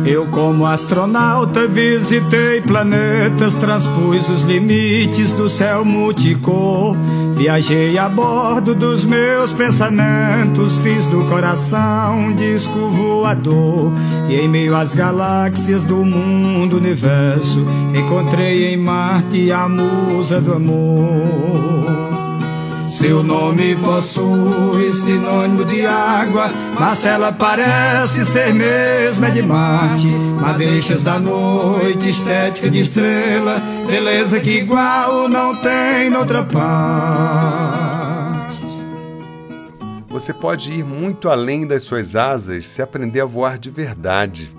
Eu, 0.06 0.28
como 0.28 0.66
astronauta, 0.66 1.68
visitei 1.68 2.62
planetas, 2.62 3.56
transpus 3.56 4.30
os 4.30 4.44
limites 4.44 5.34
do 5.34 5.50
céu 5.50 5.84
multicor. 5.84 6.96
Viajei 7.36 7.98
a 7.98 8.08
bordo 8.08 8.74
dos 8.74 9.04
meus 9.04 9.52
pensamentos, 9.52 10.78
fiz 10.78 11.06
do 11.08 11.26
coração 11.26 12.18
um 12.18 12.36
disco 12.36 12.90
voador. 12.90 13.92
E 14.30 14.36
em 14.36 14.48
meio 14.48 14.76
às 14.76 14.96
galáxias 14.96 15.84
do 15.84 15.98
mundo 16.06 16.78
universo, 16.78 17.66
encontrei 17.94 18.74
em 18.74 18.78
Marte 18.78 19.52
a 19.52 19.68
musa 19.68 20.40
do 20.40 20.54
amor. 20.54 22.15
Seu 22.88 23.24
nome 23.24 23.76
possui 23.76 24.92
sinônimo 24.92 25.66
de 25.66 25.86
água, 25.86 26.52
mas 26.80 27.04
ela 27.04 27.32
parece 27.32 28.24
ser 28.24 28.54
mesmo 28.54 29.26
é 29.26 29.32
de 29.32 29.42
Marte. 29.42 30.14
Madeixas 30.14 31.02
da 31.02 31.20
noite, 31.20 32.10
estética 32.10 32.70
de 32.70 32.82
estrela, 32.82 33.60
beleza 33.88 34.40
que 34.40 34.60
igual 34.60 35.28
não 35.28 35.56
tem 35.56 36.12
noutra 36.12 36.44
parte. 36.44 36.86
Você 40.08 40.32
pode 40.34 40.72
ir 40.72 40.86
muito 40.86 41.28
além 41.28 41.66
das 41.66 41.84
suas 41.84 42.16
asas 42.16 42.68
se 42.68 42.82
aprender 42.82 43.22
a 43.22 43.26
voar 43.26 43.58
de 43.58 43.70
verdade. 43.70 44.56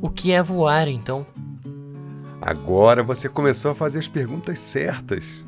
O 0.00 0.08
que 0.08 0.32
é 0.32 0.42
voar, 0.42 0.86
então? 0.88 1.26
Agora 2.40 3.02
você 3.02 3.28
começou 3.28 3.72
a 3.72 3.74
fazer 3.74 3.98
as 3.98 4.08
perguntas 4.08 4.58
certas. 4.58 5.44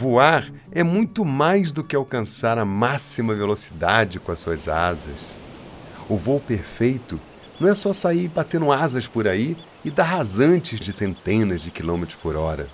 Voar 0.00 0.50
é 0.72 0.82
muito 0.82 1.26
mais 1.26 1.72
do 1.72 1.84
que 1.84 1.94
alcançar 1.94 2.56
a 2.56 2.64
máxima 2.64 3.34
velocidade 3.34 4.18
com 4.18 4.32
as 4.32 4.38
suas 4.38 4.66
asas. 4.66 5.32
O 6.08 6.16
voo 6.16 6.40
perfeito 6.40 7.20
não 7.60 7.68
é 7.68 7.74
só 7.74 7.92
sair 7.92 8.26
batendo 8.28 8.72
asas 8.72 9.06
por 9.06 9.28
aí 9.28 9.58
e 9.84 9.90
dar 9.90 10.04
rasantes 10.04 10.80
de 10.80 10.90
centenas 10.90 11.60
de 11.60 11.70
quilômetros 11.70 12.16
por 12.16 12.34
hora. 12.34 12.66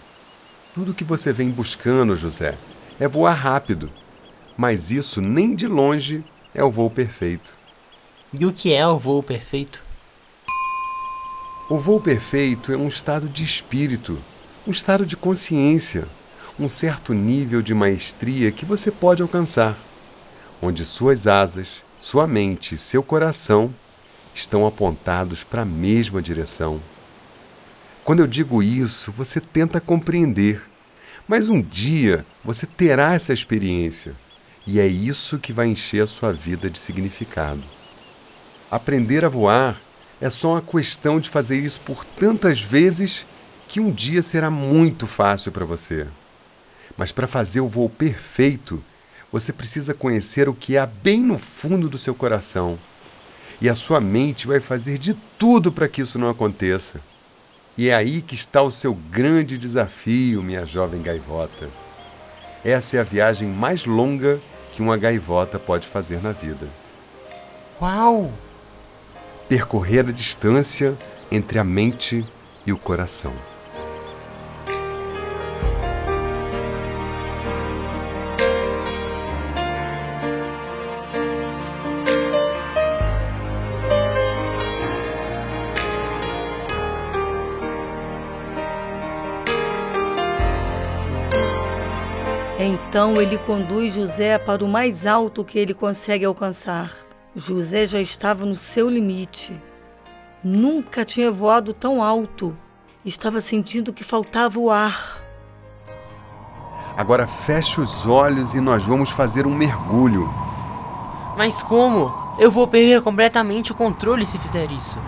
Tudo 0.73 0.95
que 0.95 1.03
você 1.03 1.33
vem 1.33 1.51
buscando, 1.51 2.15
José, 2.15 2.55
é 3.01 3.09
voar 3.09 3.35
rápido. 3.35 3.91
Mas 4.57 4.93
isso 4.93 5.21
nem 5.21 5.57
de 5.57 5.67
longe 5.67 6.25
é 6.55 6.63
o 6.63 6.71
voo 6.71 6.89
perfeito. 6.89 7.59
E 8.33 8.47
o 8.47 8.53
que 8.53 8.73
é 8.73 8.87
o 8.87 9.01
voo 9.01 9.21
perfeito? 9.21 9.83
O 11.69 11.77
voo 11.77 12.01
perfeito 12.01 12.73
é 12.73 12.77
um 12.77 12.87
estado 12.87 13.29
de 13.29 13.43
espírito, 13.43 14.17
um 14.65 14.71
estado 14.71 15.05
de 15.05 15.17
consciência, 15.17 16.07
um 16.59 16.71
certo 16.71 17.13
nível 17.13 17.61
de 17.61 17.75
maestria 17.75 18.51
que 18.51 18.65
você 18.65 18.91
pode 18.91 19.21
alcançar, 19.21 19.77
onde 20.63 20.87
suas 20.87 21.27
asas, 21.27 21.83
sua 21.99 22.27
mente 22.27 22.75
e 22.75 22.79
seu 22.79 23.03
coração 23.03 23.75
estão 24.35 24.67
apontados 24.67 25.45
para 25.45 25.63
a 25.63 25.67
mesma 25.67 26.23
direção. 26.23 26.81
Quando 28.03 28.21
eu 28.21 28.27
digo 28.27 28.63
isso, 28.63 29.13
você 29.13 29.39
tenta 29.39 29.81
compreender, 29.81 30.63
mas 31.29 31.51
um 31.51 31.61
dia 31.61 32.25
você 32.43 32.65
terá 32.65 33.13
essa 33.13 33.35
experiência 33.35 34.15
e 34.67 34.81
é 34.81 34.87
isso 34.87 35.39
que 35.39 35.53
vai 35.53 35.67
encher 35.67 36.03
a 36.03 36.07
sua 36.07 36.33
vida 36.33 36.71
de 36.71 36.79
significado. 36.79 37.63
Aprender 38.71 39.27
a 39.27 39.29
voar 39.29 39.79
é 40.23 40.31
só 40.31 40.53
uma 40.53 40.63
questão 40.63 41.21
de 41.21 41.29
fazer 41.29 41.61
isso 41.61 41.83
por 41.83 42.03
tantas 42.03 42.63
vezes 42.63 43.27
que 43.69 43.79
um 43.79 43.91
dia 43.91 44.23
será 44.23 44.51
muito 44.51 45.07
fácil 45.07 45.53
para 45.53 45.67
você. 45.67 46.07
Mas 46.97 47.13
para 47.13 47.27
fazer 47.27 47.61
o 47.61 47.69
voo 47.69 47.89
perfeito, 47.89 48.83
você 49.31 49.53
precisa 49.53 49.93
conhecer 49.93 50.49
o 50.49 50.55
que 50.55 50.79
há 50.79 50.87
bem 50.87 51.21
no 51.21 51.39
fundo 51.39 51.89
do 51.89 51.99
seu 51.99 52.15
coração. 52.15 52.79
E 53.61 53.69
a 53.69 53.75
sua 53.75 54.01
mente 54.01 54.47
vai 54.47 54.61
fazer 54.61 54.99
de 54.99 55.15
tudo 55.39 55.73
para 55.73 55.89
que 55.89 56.03
isso 56.03 56.19
não 56.19 56.29
aconteça. 56.29 57.01
E 57.77 57.89
é 57.89 57.95
aí 57.95 58.23
que 58.23 58.35
está 58.35 58.63
o 58.63 58.71
seu 58.71 58.95
grande 58.95 59.59
desafio, 59.59 60.43
minha 60.43 60.65
jovem 60.65 61.03
gaivota. 61.03 61.69
Essa 62.65 62.97
é 62.97 63.01
a 63.01 63.05
viagem 63.05 63.49
mais 63.49 63.85
longa 63.85 64.41
que 64.73 64.83
uma 64.83 64.97
gaivota 64.97 65.59
pode 65.59 65.87
fazer 65.87 66.23
na 66.23 66.33
vida. 66.33 66.69
Uau! 67.81 68.33
percorrer 69.49 70.07
a 70.09 70.13
distância 70.13 70.97
entre 71.31 71.59
a 71.59 71.65
mente 71.65 72.25
e 72.67 72.73
o 72.73 72.79
coração. 72.79 73.33
Então 92.97 93.21
ele 93.21 93.37
conduz 93.37 93.93
José 93.93 94.39
para 94.39 94.65
o 94.65 94.69
mais 94.69 95.05
alto 95.05 95.45
que 95.45 95.59
ele 95.59 95.75
consegue 95.75 96.25
alcançar. 96.25 96.91
José 97.35 97.85
já 97.85 98.01
estava 98.01 98.47
no 98.47 98.55
seu 98.55 98.89
limite. 98.89 99.53
Nunca 100.43 101.05
tinha 101.05 101.31
voado 101.31 101.75
tão 101.75 102.03
alto. 102.03 102.57
Estava 103.05 103.39
sentindo 103.43 103.93
que 103.93 104.03
faltava 104.03 104.59
o 104.59 104.71
ar. 104.71 105.19
Agora 106.97 107.27
feche 107.27 107.83
os 107.83 108.07
olhos 108.07 108.55
e 108.55 108.63
nós 108.63 108.85
vamos 108.87 109.11
fazer 109.11 109.47
um 109.47 109.55
mergulho. 109.55 110.33
Mas 111.37 111.61
como? 111.61 112.15
Eu 112.39 112.51
vou 112.51 112.67
perder 112.67 113.03
completamente 113.03 113.73
o 113.73 113.75
controle 113.75 114.25
se 114.25 114.39
fizer 114.39 114.73
isso. 114.73 114.99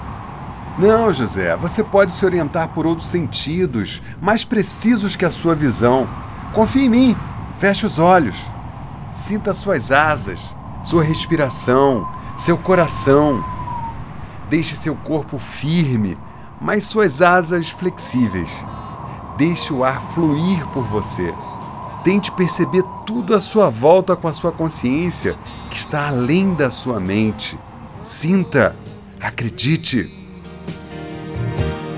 Não, 0.79 1.11
José, 1.11 1.57
você 1.57 1.83
pode 1.83 2.12
se 2.12 2.22
orientar 2.27 2.68
por 2.68 2.87
outros 2.87 3.09
sentidos, 3.09 4.03
mais 4.20 4.44
precisos 4.44 5.16
que 5.16 5.24
a 5.24 5.31
sua 5.31 5.55
visão. 5.55 6.07
Confie 6.53 6.85
em 6.85 6.90
mim. 6.90 7.16
Feche 7.58 7.86
os 7.86 7.98
olhos. 7.98 8.36
Sinta 9.12 9.52
suas 9.52 9.90
asas, 9.90 10.54
sua 10.84 11.02
respiração, 11.02 12.08
seu 12.36 12.56
coração. 12.56 13.44
Deixe 14.48 14.76
seu 14.76 14.94
corpo 14.94 15.38
firme, 15.38 16.16
mas 16.60 16.84
suas 16.84 17.20
asas 17.20 17.68
flexíveis. 17.68 18.48
Deixe 19.36 19.72
o 19.72 19.82
ar 19.82 20.00
fluir 20.00 20.66
por 20.68 20.84
você. 20.84 21.34
Tente 22.04 22.30
perceber 22.30 22.84
tudo 23.04 23.34
à 23.34 23.40
sua 23.40 23.68
volta 23.68 24.14
com 24.14 24.28
a 24.28 24.32
sua 24.32 24.52
consciência, 24.52 25.36
que 25.68 25.76
está 25.76 26.08
além 26.08 26.54
da 26.54 26.70
sua 26.70 27.00
mente. 27.00 27.58
Sinta, 28.00 28.76
acredite. 29.20 30.14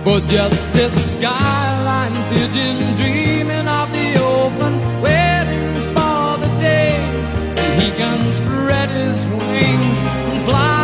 For 0.03 0.21
just 0.23 0.73
this 0.73 0.93
skyline 1.13 2.15
pigeon 2.31 2.97
dreaming 2.97 3.69
of 3.69 3.93
the 3.93 4.19
open, 4.23 4.81
day 5.03 5.30
he 7.81 7.91
can 7.93 8.33
spread 8.33 8.91
his 8.91 9.27
wings 9.27 9.99
and 10.03 10.45
fly 10.45 10.80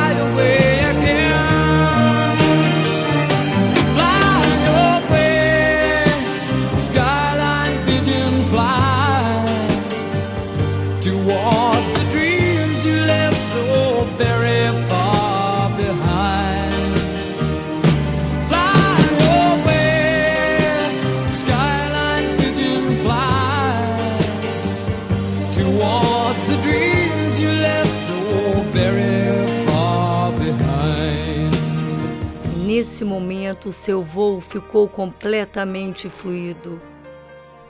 seu 33.73 34.03
voo 34.03 34.41
ficou 34.41 34.89
completamente 34.89 36.09
fluido. 36.09 36.81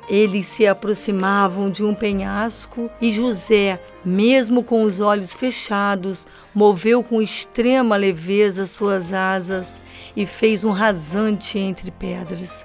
Eles 0.08 0.46
se 0.46 0.66
aproximavam 0.66 1.68
de 1.68 1.82
um 1.82 1.92
penhasco 1.92 2.88
e 3.00 3.10
José, 3.12 3.80
mesmo 4.04 4.62
com 4.62 4.82
os 4.82 5.00
olhos 5.00 5.34
fechados, 5.34 6.28
moveu 6.54 7.02
com 7.02 7.20
extrema 7.20 7.96
leveza 7.96 8.66
suas 8.66 9.12
asas 9.12 9.82
e 10.16 10.24
fez 10.24 10.62
um 10.62 10.70
rasante 10.70 11.58
entre 11.58 11.90
pedras. 11.90 12.64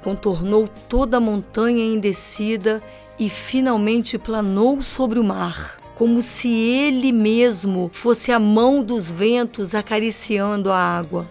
Contornou 0.00 0.68
toda 0.88 1.16
a 1.16 1.20
montanha 1.20 1.82
em 1.84 1.98
descida 1.98 2.80
e 3.18 3.28
finalmente 3.28 4.16
planou 4.16 4.80
sobre 4.80 5.18
o 5.18 5.24
mar, 5.24 5.76
como 5.96 6.22
se 6.22 6.48
ele 6.48 7.10
mesmo 7.10 7.90
fosse 7.92 8.30
a 8.30 8.38
mão 8.38 8.82
dos 8.82 9.10
ventos 9.10 9.74
acariciando 9.74 10.70
a 10.70 10.78
água. 10.78 11.28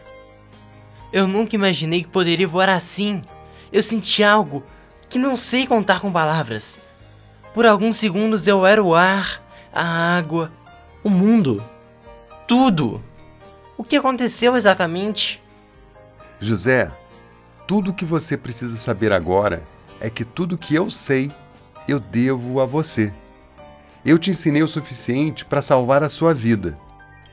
Eu 1.12 1.28
nunca 1.28 1.56
imaginei 1.56 2.04
que 2.04 2.10
poderia 2.10 2.48
voar 2.48 2.70
assim. 2.70 3.22
Eu 3.72 3.82
senti 3.82 4.24
algo 4.24 4.64
que 5.10 5.18
não 5.18 5.36
sei 5.36 5.66
contar 5.66 6.00
com 6.00 6.12
palavras. 6.12 6.80
Por 7.54 7.66
alguns 7.66 7.96
segundos 7.96 8.48
eu 8.48 8.66
era 8.66 8.84
o 8.84 8.94
ar, 8.94 9.44
a 9.74 10.18
água, 10.18 10.52
o 11.04 11.10
mundo. 11.10 11.64
Tudo. 12.48 13.04
O 13.76 13.84
que 13.84 13.96
aconteceu 13.96 14.56
exatamente? 14.56 15.42
José, 16.40 16.92
tudo 17.68 17.92
o 17.92 17.94
que 17.94 18.06
você 18.06 18.38
precisa 18.38 18.76
saber 18.76 19.12
agora 19.12 19.64
é 20.00 20.10
que 20.10 20.24
tudo 20.24 20.58
que 20.58 20.76
eu 20.76 20.90
sei, 20.90 21.32
eu 21.88 22.00
devo 22.00 22.62
a 22.62 22.66
você. 22.66 23.14
Eu 24.06 24.18
te 24.18 24.30
ensinei 24.30 24.64
o 24.64 24.68
suficiente 24.68 25.44
para 25.44 25.62
salvar 25.62 26.04
a 26.04 26.10
sua 26.10 26.34
vida, 26.34 26.78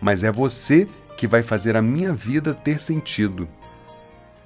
mas 0.00 0.24
é 0.24 0.32
você 0.32 0.88
que 1.16 1.26
vai 1.26 1.42
fazer 1.42 1.76
a 1.76 1.82
minha 1.82 2.12
vida 2.12 2.52
ter 2.52 2.80
sentido. 2.80 3.48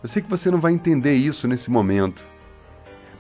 Eu 0.02 0.08
sei 0.08 0.22
que 0.22 0.30
você 0.30 0.50
não 0.50 0.60
vai 0.60 0.72
entender 0.72 1.14
isso 1.14 1.46
nesse 1.46 1.70
momento, 1.70 2.24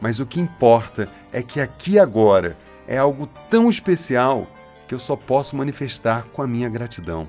mas 0.00 0.18
o 0.18 0.26
que 0.26 0.40
importa 0.40 1.10
é 1.30 1.42
que 1.42 1.60
aqui 1.60 1.98
agora 1.98 2.56
é 2.86 2.96
algo 2.96 3.28
tão 3.50 3.68
especial 3.68 4.46
que 4.88 4.94
eu 4.94 4.98
só 4.98 5.14
posso 5.14 5.54
manifestar 5.56 6.24
com 6.32 6.42
a 6.42 6.46
minha 6.46 6.68
gratidão. 6.68 7.28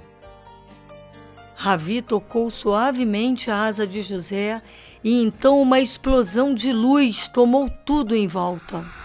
Ravi 1.53 2.01
tocou 2.01 2.49
suavemente 2.49 3.51
a 3.51 3.63
asa 3.63 3.85
de 3.85 4.01
José 4.01 4.61
e 5.03 5.21
então 5.21 5.61
uma 5.61 5.79
explosão 5.79 6.55
de 6.55 6.71
luz 6.73 7.27
tomou 7.27 7.69
tudo 7.85 8.15
em 8.15 8.25
volta. 8.25 9.00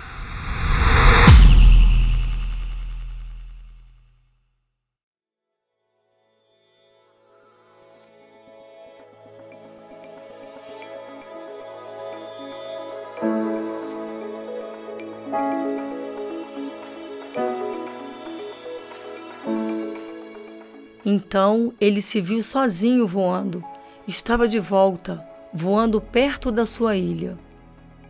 Então 21.16 21.72
ele 21.80 22.02
se 22.02 22.20
viu 22.20 22.42
sozinho 22.42 23.06
voando. 23.06 23.64
Estava 24.06 24.46
de 24.46 24.60
volta, 24.60 25.26
voando 25.50 25.98
perto 25.98 26.52
da 26.52 26.66
sua 26.66 26.94
ilha. 26.94 27.38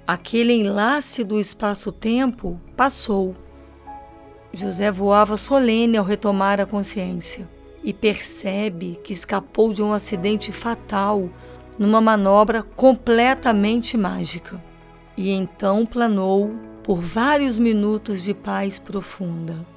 Aquele 0.05 0.53
enlace 0.53 1.23
do 1.23 1.39
espaço-tempo 1.39 2.61
passou. 2.77 3.37
José 4.53 4.91
voava 4.91 5.37
solene 5.37 5.97
ao 5.97 6.05
retomar 6.05 6.61
a 6.61 6.67
consciência 6.67 7.49
e 7.85 7.93
percebe 7.93 8.99
que 9.05 9.13
escapou 9.13 9.73
de 9.73 9.85
um 9.85 9.93
acidente 9.93 10.51
fatal 10.51 11.31
numa 11.79 12.01
manobra 12.01 12.65
completamente 12.65 13.97
mágica. 13.97 14.61
E 15.17 15.31
então 15.31 15.87
planou 15.87 16.57
por 16.83 17.01
vários 17.01 17.57
minutos 17.61 18.21
de 18.21 18.35
paz 18.35 18.81
profunda. 18.81 19.76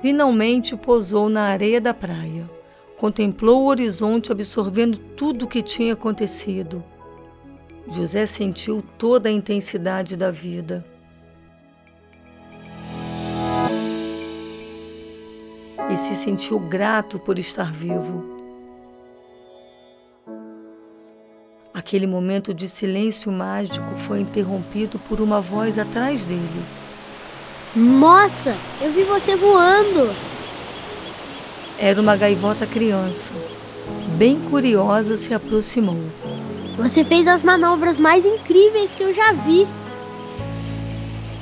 Finalmente 0.00 0.76
pousou 0.76 1.28
na 1.28 1.42
areia 1.42 1.80
da 1.80 1.92
praia. 1.92 2.48
Contemplou 2.96 3.62
o 3.62 3.66
horizonte, 3.66 4.32
absorvendo 4.32 4.98
tudo 4.98 5.44
o 5.44 5.48
que 5.48 5.62
tinha 5.62 5.92
acontecido. 5.92 6.82
José 7.86 8.24
sentiu 8.24 8.82
toda 8.96 9.28
a 9.28 9.32
intensidade 9.32 10.16
da 10.16 10.30
vida. 10.30 10.84
E 15.90 15.96
se 15.96 16.14
sentiu 16.14 16.58
grato 16.60 17.18
por 17.18 17.38
estar 17.38 17.72
vivo. 17.72 18.38
Aquele 21.74 22.06
momento 22.06 22.54
de 22.54 22.68
silêncio 22.68 23.32
mágico 23.32 23.96
foi 23.96 24.20
interrompido 24.20 24.98
por 24.98 25.20
uma 25.20 25.40
voz 25.40 25.78
atrás 25.78 26.24
dele. 26.24 26.79
Nossa, 27.74 28.56
eu 28.80 28.90
vi 28.92 29.04
você 29.04 29.36
voando! 29.36 30.12
Era 31.78 32.00
uma 32.00 32.16
gaivota 32.16 32.66
criança. 32.66 33.32
Bem 34.16 34.40
curiosa, 34.40 35.16
se 35.16 35.32
aproximou. 35.32 36.02
Você 36.76 37.04
fez 37.04 37.28
as 37.28 37.44
manobras 37.44 37.98
mais 37.98 38.26
incríveis 38.26 38.94
que 38.94 39.04
eu 39.04 39.14
já 39.14 39.32
vi. 39.32 39.68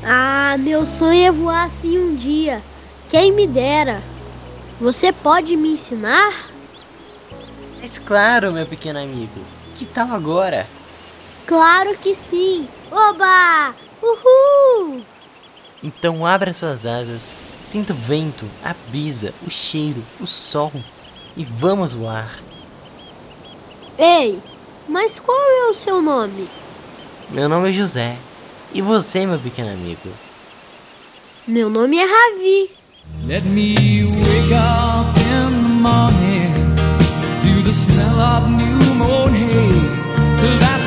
Ah, 0.04 0.56
meu 0.58 0.84
sonho 0.84 1.26
é 1.26 1.32
voar 1.32 1.64
assim 1.64 1.98
um 1.98 2.14
dia. 2.14 2.62
Quem 3.08 3.32
me 3.32 3.46
dera. 3.46 4.02
Você 4.78 5.12
pode 5.12 5.56
me 5.56 5.72
ensinar? 5.72 6.46
Mas 7.80 7.98
claro, 7.98 8.52
meu 8.52 8.66
pequeno 8.66 8.98
amigo. 8.98 9.40
Que 9.74 9.86
tal 9.86 10.12
agora? 10.12 10.66
Claro 11.46 11.96
que 11.96 12.14
sim. 12.14 12.68
Oba! 12.92 13.74
Uhul! 14.02 15.02
Então 15.82 16.26
abra 16.26 16.52
suas 16.52 16.84
asas, 16.84 17.36
sinta 17.64 17.92
o 17.92 17.96
vento, 17.96 18.44
a 18.64 18.74
brisa, 18.90 19.32
o 19.46 19.50
cheiro, 19.50 20.02
o 20.20 20.26
sol 20.26 20.72
e 21.36 21.44
vamos 21.44 21.92
voar. 21.92 22.30
Ei, 23.96 24.38
mas 24.88 25.18
qual 25.18 25.38
é 25.38 25.70
o 25.70 25.74
seu 25.74 26.02
nome? 26.02 26.48
Meu 27.30 27.48
nome 27.48 27.70
é 27.70 27.72
José. 27.72 28.16
E 28.72 28.82
você, 28.82 29.24
meu 29.24 29.38
pequeno 29.38 29.70
amigo? 29.70 30.08
Meu 31.46 31.70
nome 31.70 31.98
é 31.98 32.04
Ravi. 32.04 32.70
Let 33.26 33.44
me 33.44 34.04
wake 34.04 34.52
up 34.52 35.18
in 35.18 35.62
the 35.62 35.68
morning 35.68 36.52
to 37.40 37.62
the 37.62 37.72
smell 37.72 38.20
of 38.20 38.48
new 38.50 38.78
hay, 39.30 40.40
to 40.40 40.46
laugh 40.60 40.77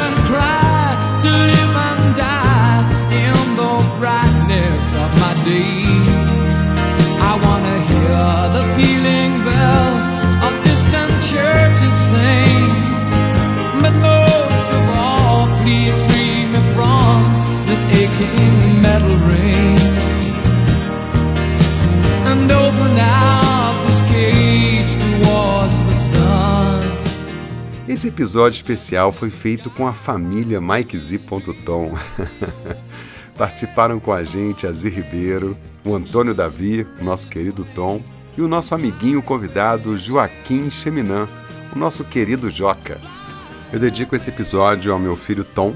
Esse 27.92 28.08
episódio 28.08 28.56
especial 28.56 29.12
foi 29.12 29.30
feito 29.30 29.70
com 29.70 29.86
a 29.86 29.92
família 29.92 30.62
MikeZ.tom. 30.62 31.92
Participaram 33.36 34.00
com 34.00 34.14
a 34.14 34.24
gente 34.24 34.66
a 34.66 34.72
Zé 34.72 34.88
Ribeiro, 34.88 35.58
o 35.84 35.94
Antônio 35.94 36.34
Davi, 36.34 36.88
o 37.02 37.04
nosso 37.04 37.28
querido 37.28 37.66
Tom, 37.66 38.02
e 38.38 38.42
o 38.42 38.48
nosso 38.48 38.74
amiguinho 38.74 39.22
convidado 39.22 39.98
Joaquim 39.98 40.72
Cheminan, 40.72 41.28
o 41.76 41.78
nosso 41.78 42.06
querido 42.06 42.50
Joca. 42.50 42.98
Eu 43.74 43.78
dedico 43.78 44.16
esse 44.16 44.30
episódio 44.30 44.94
ao 44.94 44.98
meu 44.98 45.18
filho 45.18 45.44
Tom 45.44 45.76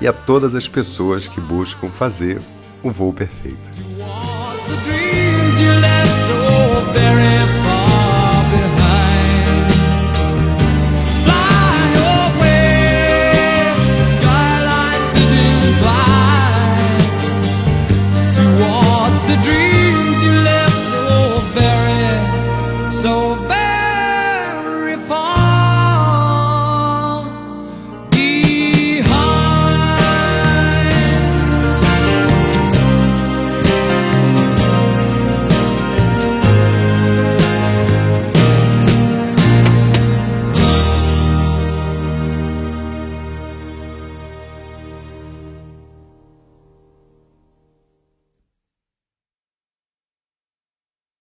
e 0.00 0.08
a 0.08 0.12
todas 0.12 0.56
as 0.56 0.66
pessoas 0.66 1.28
que 1.28 1.40
buscam 1.40 1.88
fazer 1.88 2.42
o 2.82 2.90
voo 2.90 3.12
perfeito. 3.12 3.70